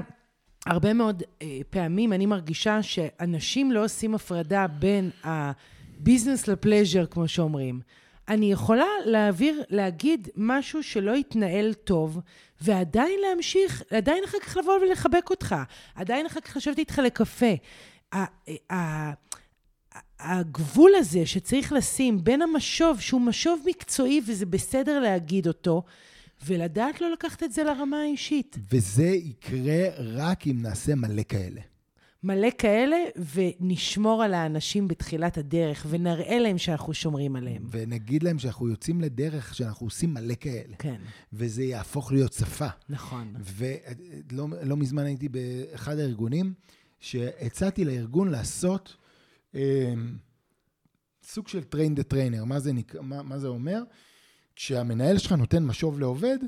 הרבה 0.66 0.92
מאוד 0.92 1.22
אה, 1.42 1.60
פעמים 1.70 2.12
אני 2.12 2.26
מרגישה 2.26 2.82
שאנשים 2.82 3.72
לא 3.72 3.84
עושים 3.84 4.14
הפרדה 4.14 4.66
בין 4.66 5.10
הביזנס 5.24 6.48
לפלז'ר, 6.48 7.06
כמו 7.06 7.28
שאומרים. 7.28 7.80
אני 8.28 8.52
יכולה 8.52 8.86
להעביר, 9.04 9.62
להגיד 9.70 10.28
משהו 10.36 10.82
שלא 10.82 11.16
יתנהל 11.16 11.74
טוב, 11.74 12.18
ועדיין 12.60 13.20
להמשיך, 13.28 13.82
עדיין 13.90 14.24
אחר 14.24 14.38
כך 14.40 14.56
לבוא 14.56 14.78
ולחבק 14.78 15.30
אותך, 15.30 15.54
עדיין 15.94 16.26
אחר 16.26 16.40
כך 16.40 16.56
לשבת 16.56 16.78
איתך 16.78 17.00
לקפה. 17.04 17.54
הגבול 20.20 20.94
הזה 20.94 21.26
שצריך 21.26 21.72
לשים 21.72 22.24
בין 22.24 22.42
המשוב, 22.42 23.00
שהוא 23.00 23.20
משוב 23.20 23.62
מקצועי 23.66 24.20
וזה 24.26 24.46
בסדר 24.46 25.00
להגיד 25.00 25.46
אותו, 25.46 25.82
ולדעת 26.46 27.00
לא 27.00 27.12
לקחת 27.12 27.42
את 27.42 27.52
זה 27.52 27.62
לרמה 27.64 28.00
האישית. 28.00 28.56
וזה 28.72 29.06
יקרה 29.06 29.88
רק 29.98 30.46
אם 30.46 30.62
נעשה 30.62 30.94
מלא 30.94 31.22
כאלה. 31.28 31.60
מלא 32.22 32.48
כאלה, 32.58 32.96
ונשמור 33.34 34.22
על 34.22 34.34
האנשים 34.34 34.88
בתחילת 34.88 35.38
הדרך, 35.38 35.86
ונראה 35.90 36.38
להם 36.38 36.58
שאנחנו 36.58 36.94
שומרים 36.94 37.36
עליהם. 37.36 37.66
ונגיד 37.70 38.22
להם 38.22 38.38
שאנחנו 38.38 38.68
יוצאים 38.68 39.00
לדרך, 39.00 39.54
שאנחנו 39.54 39.86
עושים 39.86 40.14
מלא 40.14 40.34
כאלה. 40.40 40.76
כן. 40.78 41.00
וזה 41.32 41.64
יהפוך 41.64 42.12
להיות 42.12 42.32
שפה. 42.32 42.66
נכון. 42.88 43.34
ולא 43.40 44.46
לא 44.62 44.76
מזמן 44.76 45.04
הייתי 45.04 45.28
באחד 45.28 45.98
הארגונים, 45.98 46.54
שהצעתי 47.00 47.84
לארגון 47.84 48.28
לעשות 48.28 48.96
אה, 49.54 49.94
סוג 51.22 51.48
של 51.48 51.62
train 51.74 51.98
the 51.98 52.12
trainer. 52.12 52.44
מה 52.44 52.60
זה, 52.60 52.72
מה, 53.00 53.22
מה 53.22 53.38
זה 53.38 53.48
אומר? 53.48 53.82
כשהמנהל 54.56 55.18
שלך 55.18 55.32
נותן 55.32 55.64
משוב 55.64 56.00
לעובד, 56.00 56.38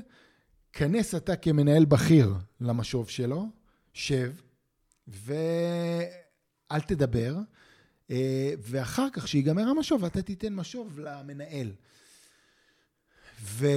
כנס 0.73 1.15
אתה 1.15 1.35
כמנהל 1.35 1.85
בכיר 1.85 2.33
למשוב 2.61 3.09
שלו, 3.09 3.47
שב, 3.93 4.31
ואל 5.11 6.81
תדבר, 6.87 7.35
אה, 8.11 8.53
ואחר 8.59 9.07
כך, 9.13 9.27
שיגמר 9.27 9.67
המשוב, 9.67 10.05
אתה 10.05 10.21
תיתן 10.21 10.53
משוב 10.53 10.99
למנהל. 10.99 11.71
ו... 13.41 13.67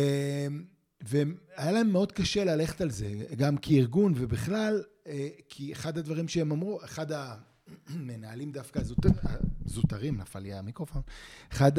והיה 1.06 1.72
להם 1.72 1.90
מאוד 1.90 2.12
קשה 2.12 2.44
ללכת 2.44 2.80
על 2.80 2.90
זה, 2.90 3.08
גם 3.36 3.56
כארגון 3.56 4.12
ובכלל, 4.16 4.82
אה, 5.06 5.28
כי 5.48 5.72
אחד 5.72 5.98
הדברים 5.98 6.28
שהם 6.28 6.52
אמרו, 6.52 6.84
אחד 6.84 7.12
המנהלים 7.86 8.52
דווקא 8.52 8.78
הזוטר, 8.78 9.08
הזוטרים, 9.66 10.16
נפל 10.16 10.38
לי 10.38 10.54
המיקרופון, 10.54 11.02
אחד 11.52 11.72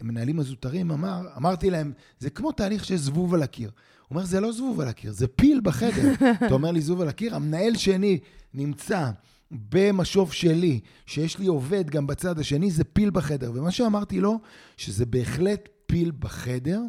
המנהלים 0.00 0.40
הזוטרים 0.40 0.90
אמר, 0.90 1.20
אמרתי 1.36 1.70
להם, 1.70 1.92
זה 2.18 2.30
כמו 2.30 2.52
תהליך 2.52 2.84
של 2.84 2.96
זבוב 2.96 3.34
על 3.34 3.42
הקיר. 3.42 3.70
הוא 3.70 4.16
אומר, 4.16 4.24
זה 4.24 4.40
לא 4.40 4.52
זבוב 4.52 4.80
על 4.80 4.88
הקיר, 4.88 5.12
זה 5.12 5.28
פיל 5.28 5.60
בחדר. 5.60 6.12
אתה 6.46 6.54
אומר 6.54 6.70
לי 6.70 6.80
זבוב 6.80 7.00
על 7.00 7.08
הקיר? 7.08 7.34
המנהל 7.34 7.76
שני 7.76 8.18
נמצא 8.54 9.10
במשוב 9.50 10.32
שלי, 10.32 10.80
שיש 11.06 11.38
לי 11.38 11.46
עובד 11.46 11.90
גם 11.90 12.06
בצד 12.06 12.38
השני, 12.38 12.70
זה 12.70 12.84
פיל 12.84 13.10
בחדר. 13.10 13.52
ומה 13.54 13.70
שאמרתי 13.70 14.20
לו, 14.20 14.40
שזה 14.76 15.06
בהחלט 15.06 15.68
פיל 15.86 16.12
בחדר. 16.18 16.80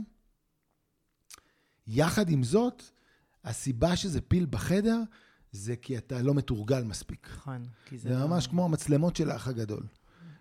יחד 1.87 2.29
עם 2.29 2.43
זאת, 2.43 2.83
הסיבה 3.43 3.95
שזה 3.95 4.21
פיל 4.21 4.47
בחדר, 4.49 5.01
זה 5.51 5.75
כי 5.75 5.97
אתה 5.97 6.21
לא 6.21 6.33
מתורגל 6.33 6.83
מספיק. 6.83 7.27
נכון. 7.37 7.63
זה, 7.91 7.97
זה 8.09 8.25
ממש 8.25 8.45
לא... 8.45 8.51
כמו 8.51 8.65
המצלמות 8.65 9.15
של 9.15 9.31
האח 9.31 9.47
הגדול. 9.47 9.83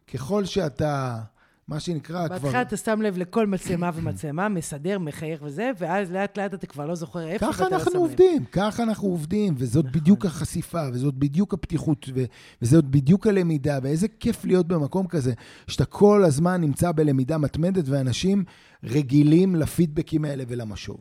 ככל 0.06 0.44
שאתה 0.44 1.22
מה 1.68 1.80
שנקרא 1.80 2.28
כבר... 2.28 2.38
בהתחלה 2.38 2.62
אתה 2.62 2.76
שם 2.76 3.02
לב 3.02 3.18
לכל 3.18 3.46
מצלמה 3.46 3.90
ומצלמה, 3.94 4.48
מסדר, 4.48 4.98
מחייך 4.98 5.42
וזה, 5.42 5.70
ואז 5.78 6.12
לאט 6.12 6.38
לאט 6.38 6.54
אתה 6.54 6.66
כבר 6.66 6.86
לא 6.86 6.94
זוכר 6.94 7.28
איפה, 7.28 7.46
ואתה 7.46 7.62
לא 7.62 7.68
שם 7.68 7.74
לב. 7.74 7.80
ככה 7.80 7.86
אנחנו 7.86 8.00
עובדים, 8.00 8.44
ככה 8.44 8.82
אנחנו 8.82 9.08
עובדים, 9.08 9.54
וזאת 9.58 9.84
נכון. 9.84 10.00
בדיוק 10.00 10.26
החשיפה, 10.26 10.82
וזאת 10.92 11.14
בדיוק 11.14 11.54
הפתיחות, 11.54 12.06
ו- 12.14 12.24
וזאת 12.62 12.84
בדיוק 12.84 13.26
הלמידה, 13.26 13.78
ואיזה 13.82 14.08
כיף 14.08 14.44
להיות 14.44 14.68
במקום 14.68 15.06
כזה, 15.06 15.32
שאתה 15.66 15.84
כל 15.84 16.24
הזמן 16.24 16.60
נמצא 16.60 16.92
בלמידה 16.92 17.38
מתמדת, 17.38 17.84
ואנשים 17.88 18.44
רגילים 18.84 19.56
לפידבקים 19.56 20.24
האלה 20.24 20.44
ולמשוב. 20.48 21.00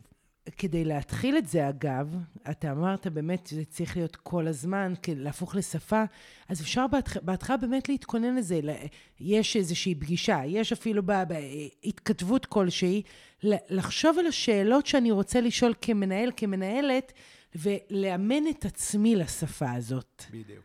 כדי 0.56 0.84
להתחיל 0.84 1.38
את 1.38 1.48
זה, 1.48 1.68
אגב, 1.68 2.16
אתה 2.50 2.72
אמרת 2.72 3.06
באמת 3.06 3.46
שזה 3.46 3.64
צריך 3.64 3.96
להיות 3.96 4.16
כל 4.16 4.46
הזמן, 4.46 4.92
להפוך 5.16 5.54
לשפה, 5.54 6.04
אז 6.48 6.60
אפשר 6.60 6.86
בהתחלה 7.22 7.56
באמת 7.56 7.88
להתכונן 7.88 8.36
לזה. 8.36 8.60
יש 9.20 9.56
איזושהי 9.56 9.94
פגישה, 9.94 10.40
יש 10.46 10.72
אפילו 10.72 11.02
בהתכתבות 11.02 12.46
כלשהי, 12.46 13.02
לחשוב 13.42 14.18
על 14.18 14.26
השאלות 14.26 14.86
שאני 14.86 15.10
רוצה 15.10 15.40
לשאול 15.40 15.74
כמנהל, 15.80 16.30
כמנהלת, 16.36 17.12
ולאמן 17.54 18.48
את 18.50 18.64
עצמי 18.64 19.16
לשפה 19.16 19.72
הזאת. 19.72 20.24
בדיוק, 20.30 20.64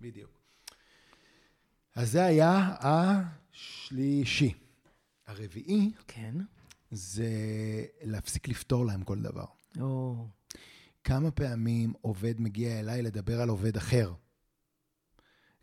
בדיוק. 0.00 0.30
אז 1.94 2.10
זה 2.10 2.24
היה 2.24 2.76
השלישי. 2.80 4.52
הרביעי, 5.26 5.90
כן. 6.08 6.34
זה 6.92 7.28
להפסיק 8.02 8.48
לפתור 8.48 8.86
להם 8.86 9.02
כל 9.02 9.18
דבר. 9.18 9.44
או... 9.80 10.16
כמה 11.04 11.30
פעמים 11.30 11.92
עובד 12.00 12.34
מגיע 12.38 12.80
אליי 12.80 13.02
לדבר 13.02 13.40
על 13.40 13.48
עובד 13.48 13.76
אחר? 13.76 14.12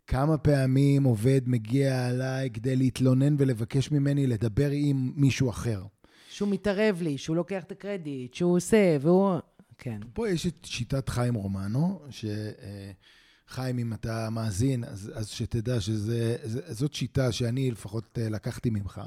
כמה 0.06 0.38
פעמים 0.38 1.04
עובד 1.04 1.40
מגיע 1.46 2.10
אליי 2.10 2.50
כדי 2.50 2.76
להתלונן 2.76 3.36
ולבקש 3.38 3.90
ממני 3.90 4.26
לדבר 4.26 4.70
עם 4.70 5.12
מישהו 5.16 5.50
אחר? 5.50 5.82
שהוא 6.30 6.48
מתערב 6.48 7.02
לי, 7.02 7.18
שהוא 7.18 7.36
לוקח 7.36 7.62
את 7.64 7.72
הקרדיט, 7.72 8.34
שהוא 8.34 8.56
עושה, 8.56 8.96
והוא... 9.00 9.38
כן. 9.78 10.00
פה 10.12 10.28
יש 10.28 10.46
את 10.46 10.64
שיטת 10.64 11.08
חיים 11.08 11.34
רומנו, 11.34 12.02
שחיים, 12.10 13.78
אם 13.78 13.92
אתה 13.92 14.30
מאזין, 14.30 14.84
אז, 14.84 15.12
אז 15.14 15.28
שתדע 15.28 15.80
שזאת 15.80 16.94
שיטה 16.94 17.32
שאני 17.32 17.70
לפחות 17.70 18.18
אה, 18.22 18.28
לקחתי 18.28 18.70
ממך. 18.70 19.00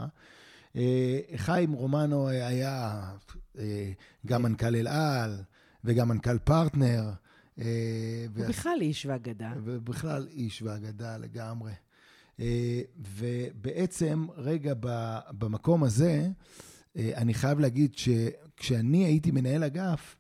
אה, 0.76 1.20
חיים 1.36 1.72
רומנו 1.72 2.28
היה 2.28 3.04
אה, 3.60 3.92
גם 4.26 4.44
מנכ"ל 4.44 4.76
אל 4.76 4.88
על 4.88 5.42
וגם 5.84 6.10
מנכ"ל 6.10 6.38
פרטנר. 6.38 7.12
הוא 7.56 7.64
בכלל 8.48 8.78
איש 8.82 9.06
ואגדה. 9.06 9.54
ובכלל 9.64 10.28
איש 10.32 10.62
ואגדה 10.62 11.18
לגמרי. 11.18 11.72
ובעצם, 13.18 14.28
רגע, 14.36 14.74
במקום 15.32 15.84
הזה, 15.84 16.28
אני 16.96 17.34
חייב 17.34 17.60
להגיד 17.60 17.92
שכשאני 17.96 19.06
הייתי 19.06 19.32
מנהל 19.32 19.64
אגף, 19.64 20.16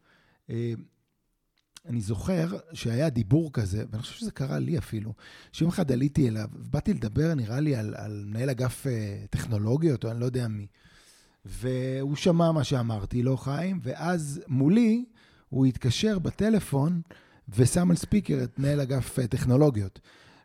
אני 1.89 2.02
זוכר 2.02 2.58
שהיה 2.74 3.10
דיבור 3.10 3.54
כזה, 3.54 3.84
ואני 3.91 4.02
חושב 4.02 4.19
שזה 4.19 4.32
קרה 4.32 4.60
לי 4.60 4.78
אפילו, 4.78 5.13
שיום 5.52 5.69
אחד 5.69 5.91
עליתי 5.91 6.30
אליו, 6.30 6.48
ובאתי 6.54 6.93
לדבר, 6.93 7.34
נראה 7.34 7.60
לי, 7.60 7.76
על, 7.76 7.96
על 7.98 8.24
מנהל 8.28 8.50
אגף 8.50 8.86
uh, 8.86 8.89
טכנולוגיות, 9.30 10.06
או 10.06 10.12
אני 10.12 10.19
לא 10.19 10.26
יודע 10.26 10.48
מי. 10.48 10.67
והוא 11.46 12.15
שמע 12.15 12.52
מה 12.52 12.63
שאמרתי 12.63 13.24
לו, 13.24 13.38
חיים, 13.38 13.80
ואז 13.84 14.41
מולי, 14.48 15.06
הוא 15.50 15.65
התקשר 15.65 16.19
בטלפון 16.19 17.02
ושם 17.50 17.91
על 17.91 17.98
ספיקר 17.98 18.43
את 18.43 18.60
מנהל 18.60 18.82
אגף 18.82 19.19
uh, 19.19 19.28
טכנולוגיות. 19.28 20.00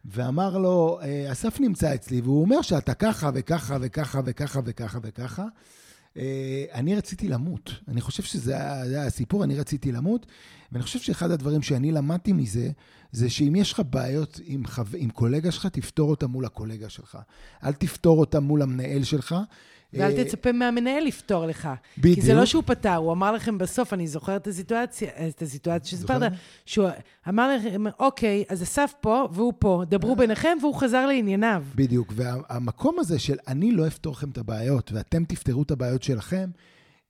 ואמר 0.05 0.59
לו, 0.59 0.99
אה, 1.03 1.33
אסף 1.33 1.61
נמצא 1.61 1.95
אצלי, 1.95 2.21
והוא 2.21 2.43
אומר 2.43 2.63
שאתה 2.63 2.95
ככה 2.95 3.31
וככה 3.35 3.77
וככה 3.81 4.21
וככה 4.25 4.61
וככה 4.65 4.99
וככה. 5.03 5.45
אה, 6.17 6.65
אני 6.73 6.97
רציתי 6.97 7.29
למות. 7.29 7.71
אני 7.89 8.01
חושב 8.01 8.23
שזה 8.23 8.83
היה 8.83 9.07
הסיפור, 9.07 9.45
אני 9.45 9.57
רציתי 9.57 9.93
למות. 9.93 10.27
ואני 10.73 10.83
חושב 10.83 10.99
שאחד 10.99 11.31
הדברים 11.31 11.63
שאני 11.63 11.93
למדתי 11.93 12.33
מזה, 12.33 12.71
זה 13.13 13.31
שאם 13.31 13.57
יש 13.57 13.73
לך 13.73 13.83
בעיות 13.91 14.41
עם, 14.45 14.67
חו... 14.67 14.83
עם 14.97 15.11
קולגה 15.11 15.53
שלך, 15.53 15.67
תפתור 15.67 16.11
אותה 16.11 16.27
מול 16.27 16.45
הקולגה 16.45 16.89
שלך. 16.89 17.19
אל 17.65 17.73
תפתור 17.73 18.21
אותה 18.21 18.41
מול 18.41 18.63
המנהל 18.63 19.05
שלך. 19.05 19.37
ואל 19.93 20.19
אה, 20.19 20.25
תצפה 20.25 20.53
מהמנהל 20.53 21.05
לפתור 21.05 21.47
לך. 21.47 21.69
בדיוק. 21.99 22.15
כי 22.15 22.27
זה 22.27 22.35
לא 22.35 22.47
שהוא 22.47 22.63
פתר, 22.67 22.95
הוא 22.95 23.13
אמר 23.13 23.33
לכם 23.33 23.59
בסוף, 23.59 23.93
אני 23.93 24.07
זוכר 24.07 24.37
את 24.37 24.47
הסיטואציה, 24.47 25.11
את 25.29 25.43
הסיטואציה 25.43 25.99
שסיפרת, 25.99 26.33
שהוא 26.67 26.89
אמר 27.29 27.57
לכם, 27.57 27.85
אוקיי, 27.99 28.45
אז 28.49 28.63
אסף 28.63 28.93
פה 29.01 29.29
והוא 29.33 29.53
פה, 29.59 29.83
דברו 29.89 30.17
ביניכם, 30.17 30.59
והוא 30.61 30.75
חזר 30.75 31.07
לענייניו. 31.07 31.65
בדיוק, 31.75 32.13
והמקום 32.17 32.99
הזה 32.99 33.19
של 33.19 33.37
אני 33.49 33.73
לא 33.73 33.87
אפתור 33.87 34.13
לכם 34.13 34.31
את 34.31 34.39
הבעיות, 34.39 34.93
ואתם 34.93 35.25
תפתרו 35.25 35.63
את 35.63 35.71
הבעיות 35.71 36.03
שלכם, 36.03 36.51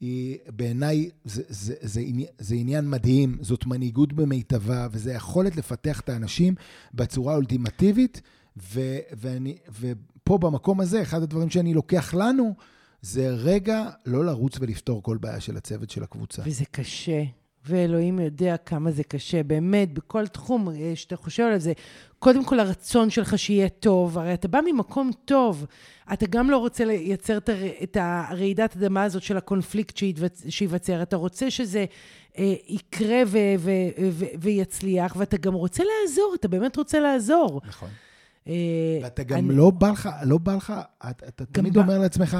היא 0.01 0.37
בעיניי, 0.57 1.11
זה, 1.25 1.43
זה, 1.49 1.75
זה, 1.81 2.03
זה 2.39 2.55
עניין 2.55 2.91
מדהים, 2.91 3.39
זאת 3.41 3.67
מנהיגות 3.67 4.13
במיטבה, 4.13 4.89
וזה 4.91 5.13
יכולת 5.13 5.57
לפתח 5.57 6.01
את 6.01 6.09
האנשים 6.09 6.55
בצורה 6.95 7.35
אולטימטיבית, 7.35 8.21
ו, 8.73 8.81
ואני, 9.13 9.57
ופה 10.29 10.39
במקום 10.39 10.81
הזה, 10.81 11.03
אחד 11.03 11.23
הדברים 11.23 11.51
שאני 11.51 11.75
לוקח 11.75 12.15
לנו, 12.15 12.55
זה 13.03 13.29
רגע 13.29 13.85
לא 14.07 14.25
לרוץ 14.25 14.57
ולפתור 14.61 15.03
כל 15.03 15.17
בעיה 15.17 15.41
של 15.41 15.57
הצוות 15.57 15.91
של 15.91 16.03
הקבוצה. 16.03 16.43
וזה 16.47 16.65
קשה. 16.71 17.23
ואלוהים 17.67 18.21
יודע 18.21 18.57
כמה 18.57 18.91
זה 18.91 19.05
קשה, 19.05 19.43
באמת, 19.43 19.95
בכל 19.95 20.27
תחום 20.27 20.69
אה, 20.69 20.93
שאתה 20.95 21.17
חושב 21.17 21.43
על 21.43 21.59
זה. 21.59 21.73
קודם 22.19 22.45
כל, 22.45 22.61
הרצון 22.61 23.11
שלך 23.11 23.39
שיהיה 23.39 23.69
טוב, 23.69 24.19
הרי 24.19 24.35
אתה 24.35 24.49
בא 24.49 24.61
ממקום 24.67 25.11
טוב, 25.25 25.67
אתה 26.13 26.27
גם 26.27 26.51
לא 26.51 26.59
רוצה 26.59 26.85
לייצר 26.85 27.39
את 27.83 27.97
הרעידת 28.01 28.77
אדמה 28.77 29.03
הזאת 29.03 29.23
של 29.23 29.37
הקונפליקט 29.37 30.01
שייווצר, 30.49 31.03
אתה 31.03 31.17
רוצה 31.17 31.51
שזה 31.51 31.85
אה, 32.39 32.55
יקרה 32.69 33.23
ו- 33.27 33.39
ו- 33.59 33.71
ו- 34.11 34.25
ויצליח, 34.41 35.17
ואתה 35.19 35.37
גם 35.37 35.55
רוצה 35.55 35.83
לעזור, 35.85 36.35
אתה 36.41 36.49
באמת 36.49 36.77
רוצה 36.77 37.01
לעזור. 37.01 37.61
נכון. 37.69 37.89
אה, 38.49 38.99
ואתה 39.03 39.23
גם 39.23 39.39
אני... 39.39 39.57
לא 39.57 39.71
בא 39.71 39.91
לך, 39.91 40.09
לא 40.25 40.39
בא 40.39 40.55
לך, 40.55 40.73
אתה, 41.11 41.29
אתה 41.29 41.45
תמיד 41.45 41.75
בא... 41.75 41.81
אומר 41.81 41.99
לעצמך, 41.99 42.37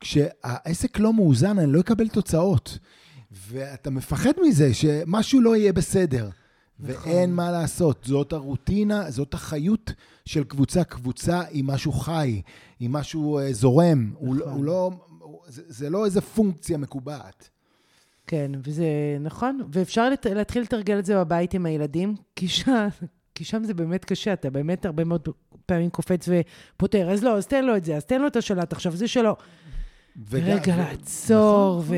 כשהעסק 0.00 0.98
לא 0.98 1.12
מאוזן, 1.12 1.58
אני 1.58 1.72
לא 1.72 1.80
אקבל 1.80 2.08
תוצאות. 2.08 2.78
ואתה 3.32 3.90
מפחד 3.90 4.32
מזה 4.46 4.74
שמשהו 4.74 5.40
לא 5.40 5.56
יהיה 5.56 5.72
בסדר. 5.72 6.28
נכון. 6.80 7.12
ואין 7.12 7.34
מה 7.34 7.50
לעשות, 7.50 8.04
זאת 8.04 8.32
הרוטינה, 8.32 9.10
זאת 9.10 9.34
החיות 9.34 9.92
של 10.24 10.44
קבוצה. 10.44 10.84
קבוצה 10.84 11.40
היא 11.40 11.64
משהו 11.64 11.92
חי, 11.92 12.42
היא 12.80 12.90
משהו 12.90 13.40
uh, 13.40 13.52
זורם. 13.52 14.10
נכון. 14.12 14.26
הוא, 14.26 14.50
הוא 14.50 14.64
לא, 14.64 14.90
זה, 15.46 15.62
זה 15.68 15.90
לא 15.90 16.04
איזה 16.04 16.20
פונקציה 16.20 16.78
מקובעת. 16.78 17.48
כן, 18.26 18.52
וזה 18.64 18.86
נכון, 19.20 19.60
ואפשר 19.72 20.10
לת, 20.10 20.26
להתחיל 20.26 20.62
לתרגל 20.62 20.98
את 20.98 21.06
זה 21.06 21.16
בבית 21.16 21.54
עם 21.54 21.66
הילדים, 21.66 22.14
כי 22.36 22.48
שם, 22.48 22.88
כי 23.40 23.44
שם 23.44 23.64
זה 23.64 23.74
באמת 23.74 24.04
קשה, 24.04 24.32
אתה 24.32 24.50
באמת 24.50 24.86
הרבה 24.86 25.04
מאוד 25.04 25.28
פעמים 25.66 25.90
קופץ 25.90 26.28
ופותר, 26.28 27.10
אז 27.10 27.24
לא, 27.24 27.36
אז 27.36 27.46
תן 27.46 27.64
לו 27.64 27.76
את 27.76 27.84
זה, 27.84 27.96
אז 27.96 28.04
תן 28.04 28.20
לו 28.20 28.26
את 28.26 28.36
השלט, 28.36 28.72
עכשיו 28.72 28.96
זה 28.96 29.08
שלו. 29.08 29.36
רגע, 30.32 30.76
לעצור, 30.76 31.82
נכון. 31.82 31.96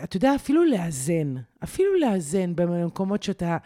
ואתה 0.00 0.16
יודע, 0.16 0.34
אפילו 0.34 0.64
לאזן, 0.64 1.34
אפילו 1.64 1.88
לאזן 2.00 2.56
במקומות 2.56 3.22
שאתה 3.22 3.56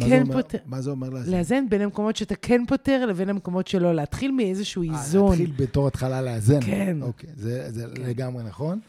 כן 0.00 0.32
פותר. 0.32 0.58
מה 0.66 0.80
זה 0.80 0.90
אומר 0.90 1.10
לאזן? 1.10 1.32
לאזן 1.32 1.68
בין 1.68 1.80
המקומות 1.80 2.16
שאתה 2.16 2.34
כן 2.34 2.66
פותר 2.66 3.06
לבין 3.06 3.28
המקומות 3.28 3.66
שלא, 3.66 3.94
להתחיל 3.94 4.30
מאיזשהו 4.30 4.82
אה, 4.82 4.98
איזון. 4.98 5.28
להתחיל 5.28 5.52
בתור 5.56 5.86
התחלה 5.86 6.22
לאזן. 6.22 6.60
כן. 6.60 6.96
אוקיי, 7.02 7.30
זה, 7.36 7.70
זה 7.70 7.86
כן. 7.94 8.02
לגמרי 8.02 8.44
נכון. 8.44 8.80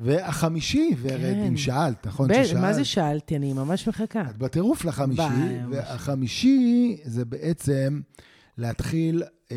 והחמישי, 0.00 0.96
ורד, 1.00 1.20
כן. 1.20 1.44
אם 1.48 1.56
שאלת, 1.56 2.06
נכון 2.06 2.28
ב- 2.28 2.44
ששאלת? 2.44 2.60
מה 2.60 2.72
זה 2.72 2.84
שאלתי? 2.84 3.36
אני 3.36 3.52
ממש 3.52 3.88
מחכה. 3.88 4.22
את 4.30 4.36
בטירוף 4.36 4.84
לחמישי, 4.84 5.22
ביי, 5.22 5.66
והחמישי 5.70 6.96
זה 7.04 7.24
בעצם 7.24 8.00
להתחיל 8.58 9.22
אה, 9.52 9.56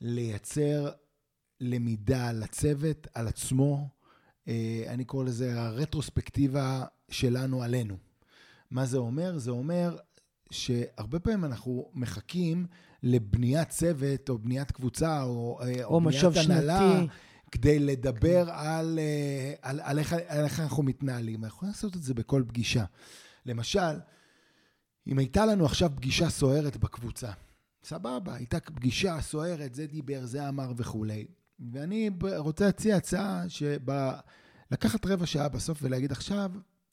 לייצר 0.00 0.90
למידה 1.60 2.32
לצוות, 2.32 3.06
על 3.14 3.28
עצמו. 3.28 3.88
אה, 4.48 4.84
אני 4.88 5.04
קורא 5.04 5.24
לזה 5.24 5.60
הרטרוספקטיבה 5.60 6.84
שלנו 7.10 7.62
עלינו. 7.62 7.96
מה 8.70 8.86
זה 8.86 8.98
אומר? 8.98 9.38
זה 9.38 9.50
אומר 9.50 9.96
שהרבה 10.50 11.18
פעמים 11.18 11.44
אנחנו 11.44 11.90
מחכים 11.94 12.66
לבניית 13.02 13.68
צוות, 13.68 14.28
או 14.28 14.38
בניית 14.38 14.70
קבוצה, 14.70 15.22
או, 15.22 15.60
אה, 15.62 15.84
או, 15.84 15.94
או 15.94 16.00
בניית 16.00 16.24
הנהלה, 16.44 16.78
שנתי. 17.00 17.12
כדי 17.52 17.78
לדבר 17.78 18.50
על, 18.50 18.98
אה, 18.98 19.54
על, 19.62 19.80
על, 19.80 19.98
איך, 19.98 20.12
על 20.12 20.44
איך 20.44 20.60
אנחנו 20.60 20.82
מתנהלים. 20.82 21.44
אנחנו 21.44 21.56
יכולים 21.56 21.72
לעשות 21.72 21.96
את 21.96 22.02
זה 22.02 22.14
בכל 22.14 22.44
פגישה. 22.48 22.84
למשל, 23.46 24.00
אם 25.06 25.18
הייתה 25.18 25.46
לנו 25.46 25.66
עכשיו 25.66 25.90
פגישה 25.96 26.30
סוערת 26.30 26.76
בקבוצה, 26.76 27.30
סבבה, 27.84 28.34
הייתה 28.34 28.60
פגישה 28.60 29.20
סוערת, 29.20 29.74
זה 29.74 29.86
דיבר, 29.86 30.26
זה 30.26 30.48
אמר 30.48 30.72
וכולי. 30.76 31.26
ואני 31.72 32.10
רוצה 32.36 32.66
להציע 32.66 32.96
הצעה 32.96 33.42
לקחת 34.70 35.06
רבע 35.06 35.26
שעה 35.26 35.48
בסוף 35.48 35.78
ולהגיד 35.82 36.12
עכשיו, 36.12 36.50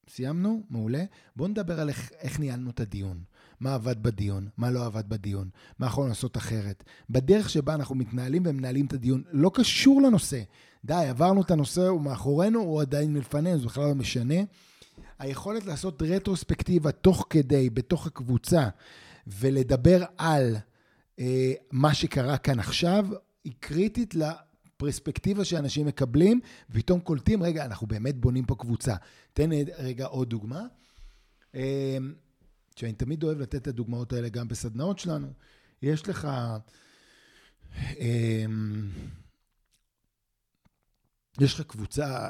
סיימנו, 0.10 0.63
מעולה, 0.70 1.04
בואו 1.36 1.50
נדבר 1.50 1.80
על 1.80 1.89
איך, 1.89 2.12
איך 2.20 2.39
ניהלנו 2.39 2.70
את 2.70 2.80
הדיון. 2.80 3.24
מה 3.60 3.74
עבד 3.74 4.04
בדיון, 4.04 4.48
מה 4.58 4.72
לא 4.72 4.86
עבד 4.86 5.10
בדיון, 5.10 5.50
מה 5.80 5.86
יכולנו 5.86 6.10
לעשות 6.10 6.38
אחרת. 6.38 6.84
בדרך 7.10 7.50
שבה 7.50 7.74
אנחנו 7.74 7.96
מתנהלים 7.96 8.43
ומנהלים 8.46 8.86
את 8.86 8.93
הדיון, 8.93 9.24
לא 9.32 9.52
קשור 9.54 10.02
לנושא. 10.02 10.41
די, 10.86 11.06
עברנו 11.10 11.41
את 11.41 11.52
הנושא, 11.52 11.88
הוא 11.88 12.02
מאחורינו, 12.02 12.60
הוא 12.60 12.82
עדיין 12.82 13.13
מלפנינו, 13.13 13.60
זה 13.60 13.65
בכלל 13.65 13.84
לא 13.84 13.96
משנה. 13.96 14.36
היכולת 15.20 15.65
לעשות 15.65 16.02
רטרוספקטיבה 16.02 16.91
תוך 16.91 17.28
כדי, 17.30 17.70
בתוך 17.70 18.08
הקבוצה, 18.08 18.70
ולדבר 19.28 20.04
על 20.17 20.56
אה, 21.20 21.54
מה 21.72 21.93
שקרה 21.93 22.38
כאן 22.38 22.60
עכשיו, 22.60 23.08
היא 23.43 23.54
קריטית 23.60 24.13
הפרספקטיבה 24.22 25.46
שאנשים 25.46 25.86
מקבלים, 25.86 26.39
ופתאום 26.70 27.00
קולטים, 27.00 27.43
רגע, 27.43 27.65
אנחנו 27.65 27.88
באמת 27.88 28.15
בונים 28.15 28.46
פה 28.46 28.56
קבוצה. 28.56 28.96
תן 29.34 29.50
רגע 29.78 30.06
עוד 30.06 30.30
דוגמה. 30.30 30.62
אה, 32.78 32.82
שאני 32.82 32.94
תמיד 32.94 33.24
אוהב 33.24 33.40
לתת 33.40 33.56
את 33.56 33.68
הדוגמאות 33.68 34.13
האלה 34.13 34.30
גם 34.30 34.48
בסדנאות 34.48 35.00
שלנו. 35.00 35.34
יש 35.82 36.10
לך... 36.10 36.28
אה, 37.76 38.46
יש 41.40 41.60
לך 41.60 41.62
קבוצה, 41.62 42.28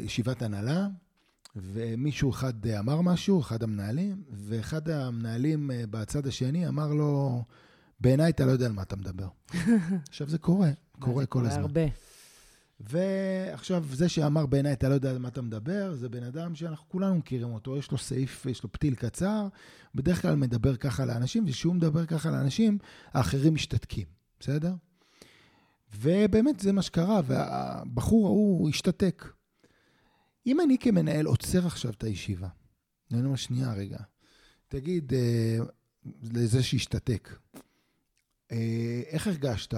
ישיבת 0.00 0.42
הנהלה, 0.42 0.86
ומישהו 1.56 2.30
אחד 2.30 2.66
אמר 2.66 3.00
משהו, 3.00 3.40
אחד 3.40 3.62
המנהלים, 3.62 4.22
ואחד 4.30 4.88
המנהלים 4.88 5.70
בצד 5.90 6.26
השני 6.26 6.68
אמר 6.68 6.88
לו, 6.88 7.42
בעיניי 8.00 8.30
אתה 8.30 8.46
לא 8.46 8.50
יודע 8.50 8.66
על 8.66 8.72
מה 8.72 8.82
אתה 8.82 8.96
מדבר. 8.96 9.28
עכשיו, 10.08 10.28
זה 10.28 10.38
קורה, 10.38 10.70
קורה 10.98 11.26
כל 11.26 11.46
הזמן. 11.46 11.62
הרבה. 11.62 12.11
ועכשיו, 12.88 13.84
זה 13.92 14.08
שאמר 14.08 14.46
בעיניי 14.46 14.72
אתה 14.72 14.88
לא 14.88 14.94
יודע 14.94 15.10
על 15.10 15.18
מה 15.18 15.28
אתה 15.28 15.42
מדבר, 15.42 15.94
זה 15.94 16.08
בן 16.08 16.22
אדם 16.22 16.54
שאנחנו 16.54 16.88
כולנו 16.88 17.14
מכירים 17.14 17.52
אותו, 17.52 17.76
יש 17.76 17.90
לו 17.90 17.98
סעיף, 17.98 18.46
יש 18.46 18.62
לו 18.62 18.72
פתיל 18.72 18.94
קצר, 18.94 19.48
בדרך 19.94 20.22
כלל 20.22 20.34
מדבר 20.34 20.76
ככה 20.76 21.04
לאנשים, 21.04 21.44
וכשהוא 21.48 21.74
מדבר 21.74 22.06
ככה 22.06 22.30
לאנשים, 22.30 22.78
האחרים 23.12 23.54
משתתקים, 23.54 24.06
בסדר? 24.40 24.74
ובאמת 25.94 26.60
זה 26.60 26.72
מה 26.72 26.82
שקרה, 26.82 27.20
והבחור 27.26 28.26
ההוא 28.26 28.68
השתתק. 28.68 29.24
אם 30.46 30.60
אני 30.60 30.78
כמנהל 30.78 31.26
עוצר 31.26 31.66
עכשיו 31.66 31.90
את 31.90 32.04
הישיבה, 32.04 32.48
אני 33.12 33.24
אומר, 33.24 33.36
שנייה 33.36 33.72
רגע, 33.72 33.98
תגיד 34.68 35.14
אה, 35.14 35.58
לזה 36.22 36.62
שהשתתק, 36.62 37.38
אה, 38.52 39.02
איך 39.06 39.26
הרגשת 39.26 39.74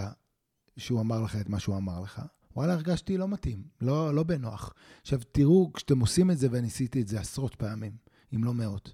שהוא 0.77 1.01
אמר 1.01 1.23
לך 1.23 1.37
את 1.37 1.49
מה 1.49 1.61
שהוא 1.61 1.77
אמר 1.77 2.01
לך? 2.01 2.23
וואלה, 2.57 2.73
הרגשתי 2.73 3.17
לא 3.17 3.29
מתאים, 3.29 3.63
לא, 3.81 4.15
לא 4.15 4.23
בנוח. 4.23 4.75
עכשיו, 5.03 5.21
תראו, 5.33 5.71
כשאתם 5.73 6.01
עושים 6.01 6.31
את 6.31 6.39
זה, 6.39 6.49
ואני 6.51 6.67
עשיתי 6.67 7.01
את 7.01 7.09
זה 7.09 7.21
עשרות 7.21 7.55
פעמים, 7.55 7.93
אם 8.35 8.45
לא 8.45 8.55
מאות, 8.55 8.93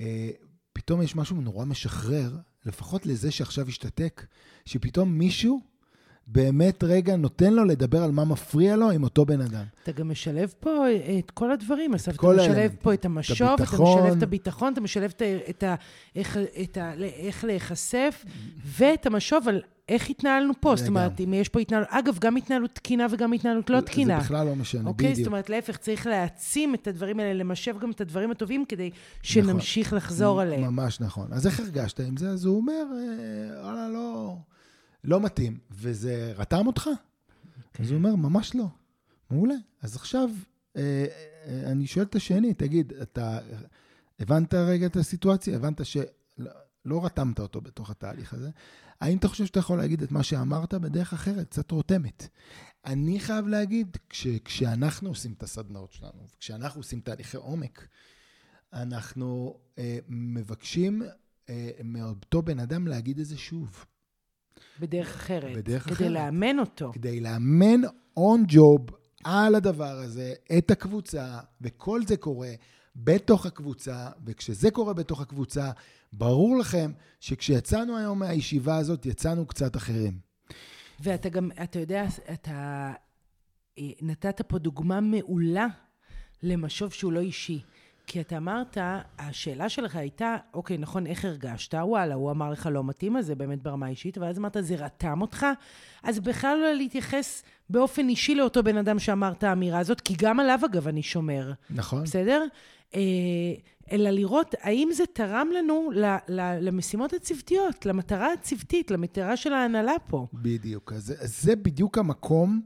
אה, 0.00 0.30
פתאום 0.72 1.02
יש 1.02 1.16
משהו 1.16 1.40
נורא 1.40 1.64
משחרר, 1.64 2.36
לפחות 2.66 3.06
לזה 3.06 3.30
שעכשיו 3.30 3.68
השתתק, 3.68 4.26
שפתאום 4.64 5.18
מישהו 5.18 5.60
באמת 6.26 6.84
רגע 6.84 7.16
נותן 7.16 7.52
לו 7.52 7.64
לדבר 7.64 8.02
על 8.02 8.10
מה 8.10 8.24
מפריע 8.24 8.76
לו 8.76 8.90
עם 8.90 9.02
אותו 9.02 9.26
בן 9.26 9.40
אדם. 9.40 9.64
אתה 9.82 9.92
גם 9.92 10.08
משלב 10.08 10.54
פה 10.60 10.84
את 11.18 11.30
כל 11.30 11.52
הדברים, 11.52 11.94
אסף. 11.94 12.14
אתה 12.14 12.26
משלב 12.26 12.56
האלמנט. 12.56 12.82
פה 12.82 12.94
את 12.94 13.04
המשוב, 13.04 13.48
את 13.48 13.68
אתה 13.68 13.82
משלב 13.82 14.16
את 14.16 14.22
הביטחון, 14.22 14.72
אתה 14.72 14.80
משלב 14.80 15.12
את, 15.16 15.22
את, 15.50 15.62
ה, 15.62 15.74
איך, 16.16 16.38
את 16.62 16.76
ה, 16.76 16.92
איך 17.02 17.44
להיחשף, 17.44 18.24
ואת 18.64 19.06
המשוב 19.06 19.48
על 19.48 19.62
איך 19.88 20.10
התנהלנו 20.10 20.52
פה. 20.60 20.76
זאת 20.76 20.88
אומרת, 20.88 21.20
אם 21.20 21.34
יש 21.34 21.48
פה 21.48 21.60
התנהלות, 21.60 21.88
אגב, 21.90 22.18
גם 22.18 22.36
התנהלות 22.36 22.74
תקינה 22.74 23.06
וגם 23.10 23.32
התנהלות 23.32 23.70
לא 23.70 23.80
תקינה. 23.80 24.18
זה 24.18 24.24
בכלל 24.24 24.46
לא 24.46 24.56
משנה, 24.56 24.88
אוקיי? 24.88 25.06
בדיוק. 25.06 25.18
זאת 25.18 25.26
אומרת, 25.26 25.50
להפך, 25.50 25.76
צריך 25.76 26.06
להעצים 26.06 26.74
את 26.74 26.86
הדברים 26.86 27.20
האלה, 27.20 27.34
למשב 27.34 27.78
גם 27.78 27.90
את 27.90 28.00
הדברים 28.00 28.30
הטובים, 28.30 28.64
כדי 28.64 28.90
שנמשיך 29.22 29.86
נכון. 29.86 29.96
לחזור 29.96 30.40
עליהם. 30.40 30.62
ממש 30.62 31.00
נכון. 31.00 31.32
אז 31.32 31.46
איך 31.46 31.60
הרגשת 31.60 32.00
עם 32.00 32.16
זה? 32.16 32.30
אז 32.30 32.44
הוא 32.44 32.56
אומר, 32.56 32.84
אה, 32.92 33.62
וואלה, 33.62 33.88
לא... 33.88 34.36
לא 35.04 35.20
מתאים, 35.20 35.58
וזה 35.70 36.32
רתם 36.36 36.66
אותך? 36.66 36.88
כן. 37.72 37.82
אז 37.82 37.90
הוא 37.90 37.98
אומר, 37.98 38.14
ממש 38.14 38.54
לא. 38.54 38.66
מעולה. 39.30 39.54
אז 39.82 39.96
עכשיו, 39.96 40.30
אה, 40.76 41.06
אה, 41.46 41.62
אני 41.72 41.86
שואל 41.86 42.04
את 42.04 42.14
השני, 42.14 42.54
תגיד, 42.54 42.92
אתה 43.02 43.38
הבנת 44.20 44.54
רגע 44.54 44.86
את 44.86 44.96
הסיטואציה? 44.96 45.56
הבנת 45.56 45.86
שלא 45.86 46.06
לא 46.84 47.04
רתמת 47.04 47.40
אותו 47.40 47.60
בתוך 47.60 47.90
התהליך 47.90 48.34
הזה? 48.34 48.50
האם 49.00 49.18
אתה 49.18 49.28
חושב 49.28 49.46
שאתה 49.46 49.58
יכול 49.58 49.78
להגיד 49.78 50.02
את 50.02 50.12
מה 50.12 50.22
שאמרת 50.22 50.74
בדרך 50.74 51.12
אחרת, 51.12 51.48
קצת 51.48 51.70
רותמת? 51.70 52.28
אני 52.86 53.20
חייב 53.20 53.48
להגיד, 53.48 53.96
כש, 54.08 54.26
כשאנחנו 54.44 55.08
עושים 55.08 55.32
את 55.32 55.42
הסדנאות 55.42 55.92
שלנו, 55.92 56.26
כשאנחנו 56.38 56.80
עושים 56.80 57.00
תהליכי 57.00 57.36
עומק, 57.36 57.88
אנחנו 58.72 59.58
אה, 59.78 59.98
מבקשים 60.08 61.02
אה, 61.48 61.70
מאותו 61.84 62.42
בן 62.42 62.60
אדם 62.60 62.86
להגיד 62.86 63.18
את 63.18 63.26
זה 63.26 63.38
שוב. 63.38 63.84
בדרך 64.80 65.14
אחרת. 65.14 65.56
בדרך 65.56 65.84
כדי 65.84 65.92
אחרת. 65.92 65.98
כדי 65.98 66.14
לאמן 66.14 66.58
אותו. 66.58 66.92
כדי 66.92 67.20
לאמן 67.20 67.80
און 68.16 68.44
ג'וב 68.48 68.86
על 69.24 69.54
הדבר 69.54 69.98
הזה, 69.98 70.34
את 70.58 70.70
הקבוצה, 70.70 71.38
וכל 71.60 72.06
זה 72.06 72.16
קורה 72.16 72.52
בתוך 72.96 73.46
הקבוצה, 73.46 74.08
וכשזה 74.24 74.70
קורה 74.70 74.94
בתוך 74.94 75.20
הקבוצה, 75.20 75.70
ברור 76.12 76.58
לכם 76.58 76.92
שכשיצאנו 77.20 77.96
היום 77.96 78.18
מהישיבה 78.18 78.76
הזאת, 78.76 79.06
יצאנו 79.06 79.46
קצת 79.46 79.76
אחרים. 79.76 80.18
ואתה 81.00 81.28
גם, 81.28 81.50
אתה 81.62 81.78
יודע, 81.78 82.04
אתה 82.32 82.92
אה, 83.78 83.84
נתת 84.02 84.42
פה 84.42 84.58
דוגמה 84.58 85.00
מעולה 85.00 85.66
למשוב 86.42 86.92
שהוא 86.92 87.12
לא 87.12 87.20
אישי. 87.20 87.60
כי 88.06 88.20
אתה 88.20 88.36
אמרת, 88.36 88.78
השאלה 89.18 89.68
שלך 89.68 89.96
הייתה, 89.96 90.36
אוקיי, 90.54 90.78
נכון, 90.78 91.06
איך 91.06 91.24
הרגשת? 91.24 91.74
וואלה, 91.74 92.14
הוא 92.14 92.30
אמר 92.30 92.50
לך 92.50 92.68
לא 92.72 92.84
מתאים, 92.84 93.16
אז 93.16 93.26
זה 93.26 93.34
באמת 93.34 93.62
ברמה 93.62 93.88
אישית, 93.88 94.18
ואז 94.18 94.38
אמרת, 94.38 94.56
זה 94.60 94.74
רתם 94.74 95.22
אותך? 95.22 95.46
אז 96.02 96.20
בכלל 96.20 96.58
לא 96.58 96.74
להתייחס 96.74 97.42
באופן 97.70 98.08
אישי 98.08 98.34
לאותו 98.34 98.62
בן 98.62 98.76
אדם 98.76 98.98
שאמר 98.98 99.32
את 99.32 99.44
האמירה 99.44 99.78
הזאת, 99.78 100.00
כי 100.00 100.14
גם 100.18 100.40
עליו, 100.40 100.60
אגב, 100.64 100.88
אני 100.88 101.02
שומר. 101.02 101.52
נכון. 101.70 102.02
בסדר? 102.02 102.44
אה, 102.94 103.00
אלא 103.92 104.10
לראות 104.10 104.54
האם 104.60 104.88
זה 104.92 105.04
תרם 105.12 105.48
לנו 105.58 105.90
למשימות 106.60 107.12
הצוותיות, 107.12 107.86
למטרה 107.86 108.32
הצוותית, 108.32 108.90
למטרה 108.90 109.36
של 109.36 109.52
ההנהלה 109.52 109.94
פה. 110.06 110.26
בדיוק. 110.34 110.92
אז 110.92 111.14
זה 111.22 111.56
בדיוק 111.56 111.98
המקום 111.98 112.60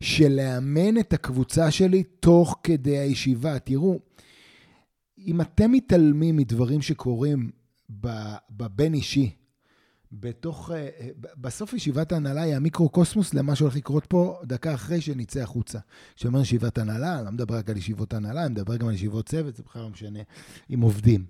של 0.00 0.28
לאמן 0.28 0.98
את 0.98 1.12
הקבוצה 1.12 1.70
שלי 1.70 2.02
תוך 2.02 2.60
כדי 2.62 2.98
הישיבה. 2.98 3.58
תראו, 3.58 3.98
אם 5.18 5.40
אתם 5.40 5.72
מתעלמים 5.72 6.36
מדברים 6.36 6.82
שקורים 6.82 7.50
בבין 8.50 8.94
אישי, 8.94 9.30
בתוך, 10.20 10.70
אה, 10.70 10.76
אה, 10.76 11.08
בסוף 11.36 11.72
ישיבת 11.72 12.12
ההנהלה 12.12 12.42
היא 12.42 12.54
המיקרו-קוסמוס 12.54 13.34
למה 13.34 13.54
שהולך 13.54 13.76
לקרות 13.76 14.06
פה 14.06 14.38
דקה 14.44 14.74
אחרי 14.74 15.00
שנצא 15.00 15.40
החוצה. 15.40 15.78
כשאומר 16.16 16.40
ישיבת 16.40 16.78
הנהלה, 16.78 17.16
אני 17.16 17.24
לא 17.24 17.32
מדבר 17.32 17.56
רק 17.56 17.70
על 17.70 17.76
ישיבות 17.76 18.14
הנהלה, 18.14 18.44
אני 18.44 18.50
מדבר 18.50 18.76
גם 18.76 18.88
על 18.88 18.94
ישיבות 18.94 19.28
צוות, 19.28 19.56
זה 19.56 19.62
בכלל 19.62 19.82
לא 19.82 19.90
משנה, 19.90 20.20
עם 20.68 20.80
עובדים. 20.80 21.24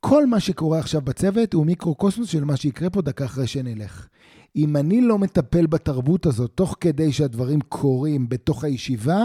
כל 0.00 0.26
מה 0.26 0.40
שקורה 0.40 0.78
עכשיו 0.78 1.00
בצוות 1.00 1.54
הוא 1.54 1.66
מיקרו-קוסמוס 1.66 2.28
של 2.28 2.44
מה 2.44 2.56
שיקרה 2.56 2.90
פה 2.90 3.02
דקה 3.02 3.24
אחרי 3.24 3.46
שנלך. 3.46 4.08
אם 4.56 4.76
אני 4.76 5.00
לא 5.00 5.18
מטפל 5.18 5.66
בתרבות 5.66 6.26
הזאת 6.26 6.50
תוך 6.54 6.76
כדי 6.80 7.12
שהדברים 7.12 7.60
קורים 7.60 8.28
בתוך 8.28 8.64
הישיבה, 8.64 9.24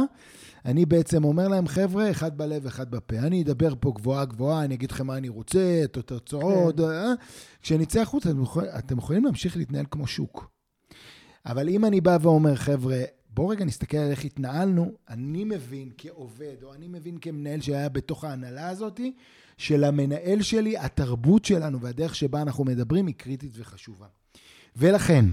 אני 0.65 0.86
בעצם 0.86 1.23
אומר 1.23 1.47
להם, 1.47 1.67
חבר'ה, 1.67 2.12
אחד 2.12 2.38
בלב, 2.38 2.65
אחד 2.65 2.91
בפה. 2.91 3.17
אני 3.17 3.41
אדבר 3.41 3.73
פה 3.80 3.91
גבוהה 3.95 4.25
גבוהה, 4.25 4.63
אני 4.63 4.75
אגיד 4.75 4.91
לכם 4.91 5.08
מה 5.08 5.17
אני 5.17 5.30
רוצה, 5.30 5.82
את 5.84 5.97
התוצאות. 5.97 6.78
כן. 6.78 6.84
אה? 6.84 7.13
כשנצא 7.62 8.01
החוצה, 8.01 8.30
אתם, 8.30 8.43
יכול, 8.43 8.63
אתם 8.63 8.97
יכולים 8.97 9.25
להמשיך 9.25 9.58
להתנהל 9.58 9.86
כמו 9.91 10.08
שוק. 10.08 10.49
אבל 11.45 11.69
אם 11.69 11.86
אני 11.86 12.01
בא 12.01 12.17
ואומר, 12.21 12.56
חבר'ה, 12.56 13.04
בואו 13.30 13.47
רגע 13.47 13.65
נסתכל 13.65 13.97
על 13.97 14.12
איך 14.12 14.25
התנהלנו, 14.25 14.91
אני 15.10 15.43
מבין 15.43 15.89
כעובד, 15.97 16.56
או 16.63 16.73
אני 16.73 16.88
מבין 16.88 17.17
כמנהל 17.17 17.62
שהיה 17.62 17.89
בתוך 17.89 18.23
ההנהלה 18.23 18.69
הזאת, 18.69 18.99
שלמנהל 19.58 20.41
שלי, 20.41 20.78
התרבות 20.78 21.45
שלנו 21.45 21.82
והדרך 21.82 22.15
שבה 22.15 22.41
אנחנו 22.41 22.63
מדברים 22.63 23.08
היא 23.08 23.15
קריטית 23.15 23.51
וחשובה. 23.56 24.08
ולכן, 24.75 25.25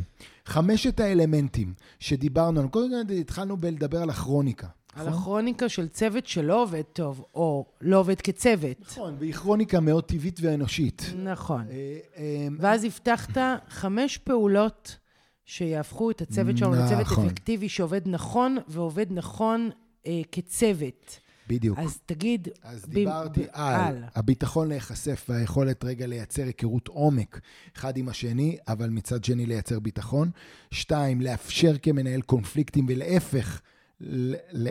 חמשת 0.47 1.01
האלמנטים 1.01 1.75
שדיברנו 1.99 2.71
קודם 2.71 3.07
כל 3.09 3.15
התחלנו 3.15 3.57
בלדבר 3.57 4.03
על 4.03 4.11
הכרוניקה. 4.11 4.69
על 4.93 5.07
נכון? 5.07 5.21
הכרוניקה 5.21 5.69
של 5.69 5.89
צוות 5.89 6.27
שלא 6.27 6.63
עובד 6.63 6.83
טוב, 6.83 7.25
או 7.35 7.67
לא 7.81 7.99
עובד 7.99 8.21
כצוות. 8.21 8.81
נכון, 8.81 9.17
והיא 9.19 9.33
כרוניקה 9.35 9.81
מאוד 9.81 10.05
טבעית 10.05 10.41
ואנושית. 10.43 11.03
נכון. 11.25 11.65
אה, 11.71 11.99
אה, 12.17 12.49
ואז 12.59 12.85
הבטחת 12.85 13.39
חמש 13.69 14.19
פעולות 14.19 14.97
שיהפכו 15.45 16.11
את 16.11 16.21
הצוות 16.21 16.59
שלנו 16.59 16.75
נכון. 16.75 16.85
לצוות 16.85 17.19
אפקטיבי 17.19 17.69
שעובד 17.69 18.09
נכון, 18.09 18.57
ועובד 18.69 19.07
נכון 19.11 19.71
אה, 20.07 20.21
כצוות. 20.33 21.21
בדיוק. 21.49 21.79
אז 21.79 21.99
תגיד... 22.07 22.49
אז 22.63 22.85
דיברתי 22.89 23.43
ב- 23.43 23.47
על, 23.53 23.75
על 23.75 24.05
הביטחון 24.15 24.69
להיחשף 24.69 25.27
והיכולת 25.29 25.85
רגע 25.85 26.07
לייצר 26.07 26.45
היכרות 26.45 26.89
עומק 26.89 27.41
אחד 27.77 27.97
עם 27.97 28.09
השני, 28.09 28.57
אבל 28.69 28.91
מצד 28.91 29.25
שני 29.25 29.47
לייצר 29.47 29.81
ביטחון. 29.81 30.31
שתיים, 30.71 31.21
לאפשר 31.21 31.79
כמנהל 31.83 32.21
קונפליקטים, 32.21 32.87
ולהפך, 32.89 33.61
ל, 34.03 34.69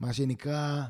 מה 0.00 0.12
שנקרא, 0.12 0.82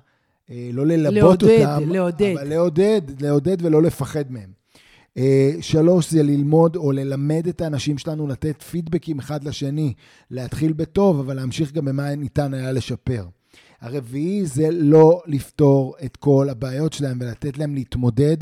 אה, 0.51 0.71
לא 0.73 0.87
ללבות 0.87 1.43
לעודד, 1.43 1.65
אותם, 1.65 1.91
לעודד. 1.91 2.35
אבל 2.39 2.49
לעודד, 2.49 3.03
לעודד 3.21 3.57
ולא 3.61 3.83
לפחד 3.83 4.33
מהם. 4.33 4.61
אה, 5.17 5.53
שלוש, 5.61 6.11
זה 6.11 6.23
ללמוד 6.23 6.77
או 6.77 6.93
ללמד 6.93 7.47
את 7.49 7.61
האנשים 7.61 7.99
שלנו 7.99 8.27
לתת 8.27 8.63
פידבקים 8.63 9.19
אחד 9.19 9.45
לשני, 9.45 9.95
להתחיל 10.31 10.73
בטוב, 10.73 11.19
אבל 11.19 11.37
להמשיך 11.37 11.73
גם 11.73 11.85
במה 11.85 12.15
ניתן 12.15 12.55
היה 12.55 12.73
לשפר. 12.73 13.27
הרביעי 13.81 14.47
זה 14.47 14.69
לא 14.71 15.23
לפתור 15.27 15.95
את 16.05 16.17
כל 16.17 16.49
הבעיות 16.51 16.93
שלהם 16.93 17.19
ולתת 17.21 17.59
להם 17.59 17.75
להתמודד 17.75 18.37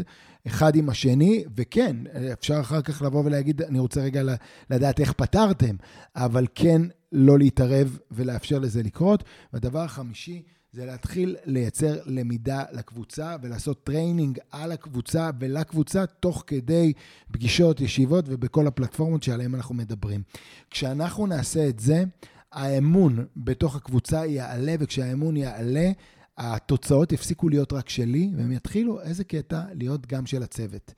אחד 0.47 0.77
עם 0.77 0.89
השני, 0.89 1.45
וכן, 1.57 1.97
אפשר 2.33 2.61
אחר 2.61 2.83
כך 2.83 3.03
לבוא 3.03 3.23
ולהגיד, 3.25 3.63
אני 3.63 3.79
רוצה 3.79 4.01
רגע 4.01 4.23
לדעת 4.71 5.01
איך 5.01 5.13
פתרתם, 5.13 5.77
אבל 6.17 6.47
כן 6.55 6.83
לא 7.13 7.39
להתערב 7.39 7.99
ולאפשר 8.11 8.59
לזה 8.59 8.83
לקרות. 8.83 9.25
והדבר 9.53 9.81
החמישי, 9.81 10.43
זה 10.73 10.85
להתחיל 10.85 11.37
לייצר 11.45 11.97
למידה 12.07 12.65
לקבוצה 12.73 13.37
ולעשות 13.43 13.85
training 13.85 14.39
על 14.51 14.73
הקבוצה 14.73 15.31
ולקבוצה 15.41 16.07
תוך 16.07 16.45
כדי 16.47 16.93
פגישות, 17.33 17.81
ישיבות 17.81 18.25
ובכל 18.29 18.67
הפלטפורמות 18.67 19.23
שעליהן 19.23 19.55
אנחנו 19.55 19.75
מדברים. 19.75 20.23
כשאנחנו 20.71 21.27
נעשה 21.27 21.69
את 21.69 21.79
זה, 21.79 22.05
האמון 22.53 23.27
בתוך 23.37 23.77
הקבוצה 23.77 24.27
יעלה, 24.27 24.75
וכשהאמון 24.79 25.37
יעלה, 25.37 25.91
התוצאות 26.39 27.13
יפסיקו 27.13 27.49
להיות 27.49 27.73
רק 27.73 27.89
שלי, 27.89 28.31
והם 28.37 28.53
יתחילו, 28.53 29.01
איזה 29.01 29.25
קטע, 29.25 29.63
להיות 29.73 30.07
גם 30.07 30.27
של 30.27 30.43
הצוות. 30.43 30.95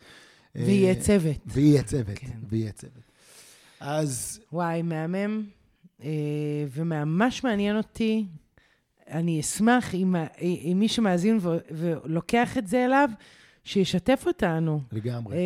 ויהיה 0.54 0.94
צוות. 0.94 1.36
ויהיה 1.46 1.82
צוות, 1.82 2.18
כן. 2.18 2.38
ויהיה 2.48 2.72
צוות. 2.72 3.02
אז 3.80 4.40
וואי, 4.52 4.82
מהמם, 4.82 5.44
וממש 6.72 7.44
מעניין 7.44 7.76
אותי. 7.76 8.26
אני 9.10 9.40
אשמח 9.40 9.94
אם, 9.94 10.14
אם 10.40 10.76
מי 10.80 10.88
שמאזין 10.88 11.38
ו- 11.40 11.58
ולוקח 11.70 12.58
את 12.58 12.66
זה 12.66 12.84
אליו, 12.84 13.08
שישתף 13.64 14.22
אותנו. 14.26 14.80
לגמרי. 14.92 15.36
אה, 15.36 15.40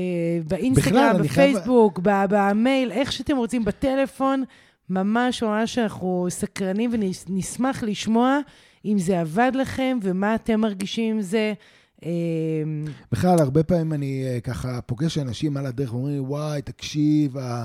באינסטגרם, 0.48 0.92
חייב- 0.94 1.22
בפייסבוק, 1.22 1.98
ב- 2.02 2.24
במייל, 2.28 2.92
איך 2.92 3.12
שאתם 3.12 3.36
רוצים, 3.36 3.64
בטלפון. 3.64 4.44
ממש 4.90 5.42
ממש 5.42 5.78
אנחנו 5.78 6.26
סקרנים 6.30 6.90
ונשמח 7.28 7.82
לשמוע 7.82 8.38
אם 8.84 8.98
זה 8.98 9.20
עבד 9.20 9.52
לכם 9.54 9.98
ומה 10.02 10.34
אתם 10.34 10.60
מרגישים 10.60 11.14
עם 11.14 11.20
זה. 11.22 11.52
אה, 12.04 12.10
בכלל, 13.12 13.38
הרבה 13.38 13.62
פעמים 13.62 13.92
אני 13.92 14.24
אה, 14.26 14.40
ככה 14.40 14.80
פוגש 14.80 15.18
אנשים 15.18 15.56
על 15.56 15.66
הדרך 15.66 15.92
ואומרים 15.94 16.14
לי, 16.14 16.20
וואי, 16.20 16.62
תקשיב, 16.62 17.36
אה, 17.36 17.64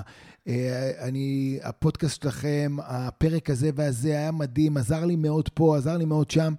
אני, 0.99 1.59
הפודקאסט 1.63 2.21
שלכם, 2.21 2.77
הפרק 2.83 3.49
הזה 3.49 3.69
והזה 3.75 4.09
היה 4.09 4.31
מדהים, 4.31 4.77
עזר 4.77 5.05
לי 5.05 5.15
מאוד 5.15 5.49
פה, 5.49 5.77
עזר 5.77 5.97
לי 5.97 6.05
מאוד 6.05 6.31
שם, 6.31 6.53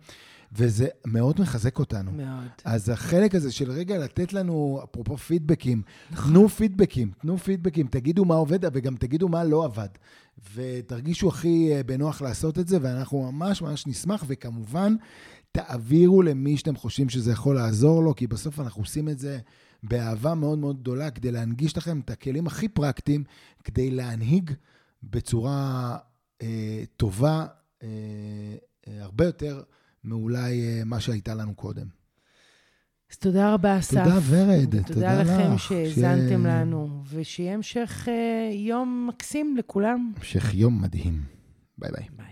וזה 0.52 0.88
מאוד 1.04 1.40
מחזק 1.40 1.78
אותנו. 1.78 2.12
מאוד. 2.12 2.48
אז 2.64 2.88
החלק 2.88 3.34
הזה 3.34 3.52
של 3.52 3.70
רגע 3.70 3.98
לתת 3.98 4.32
לנו, 4.32 4.80
אפרופו 4.84 5.16
פידבקים, 5.16 5.82
תנו 6.22 6.48
פידבקים, 6.48 7.10
תנו 7.20 7.38
פידבקים, 7.38 7.86
תגידו 7.86 8.24
מה 8.24 8.34
עובד 8.34 8.58
וגם 8.72 8.96
תגידו 8.96 9.28
מה 9.28 9.44
לא 9.44 9.64
עבד. 9.64 9.88
ותרגישו 10.54 11.28
הכי 11.28 11.72
אה, 11.72 11.82
בנוח 11.82 12.22
לעשות 12.22 12.58
את 12.58 12.68
זה, 12.68 12.78
ואנחנו 12.82 13.32
ממש 13.32 13.62
ממש 13.62 13.86
נשמח, 13.86 14.24
וכמובן, 14.26 14.96
תעבירו 15.52 16.22
למי 16.22 16.56
שאתם 16.56 16.76
חושבים 16.76 17.08
שזה 17.08 17.32
יכול 17.32 17.54
לעזור 17.56 18.02
לו, 18.02 18.14
כי 18.14 18.26
בסוף 18.26 18.60
אנחנו 18.60 18.82
עושים 18.82 19.08
את 19.08 19.18
זה 19.18 19.38
באהבה 19.82 20.34
מאוד 20.34 20.58
מאוד 20.58 20.80
גדולה, 20.80 21.10
כדי 21.10 21.32
להנגיש 21.32 21.76
לכם 21.76 22.00
את 22.00 22.10
הכלים 22.10 22.46
הכי 22.46 22.68
פרקטיים, 22.68 23.24
כדי 23.64 23.90
להנהיג 23.90 24.50
בצורה 25.02 25.96
אה, 26.42 26.82
טובה, 26.96 27.46
אה, 27.82 27.88
אה, 28.88 29.02
הרבה 29.02 29.24
יותר 29.24 29.62
מאולי 30.04 30.62
אה, 30.62 30.84
מה 30.84 31.00
שהייתה 31.00 31.34
לנו 31.34 31.54
קודם. 31.54 31.86
אז 33.12 33.16
תודה 33.16 33.54
רבה, 33.54 33.78
אסף. 33.78 34.04
תודה, 34.04 34.18
ורד. 34.28 34.82
תודה 34.86 35.22
לכם 35.22 35.52
לך. 35.54 35.60
שהאזנתם 35.60 36.42
ש- 36.42 36.46
לנו, 36.46 37.02
ושיהיה 37.10 37.54
המשך 37.54 38.08
אה, 38.08 38.50
יום 38.54 39.06
מקסים 39.08 39.56
לכולם. 39.56 40.12
המשך 40.16 40.54
יום 40.54 40.82
מדהים. 40.82 41.22
ביי 41.78 41.90
ביי. 41.92 42.06
ביי. 42.16 42.29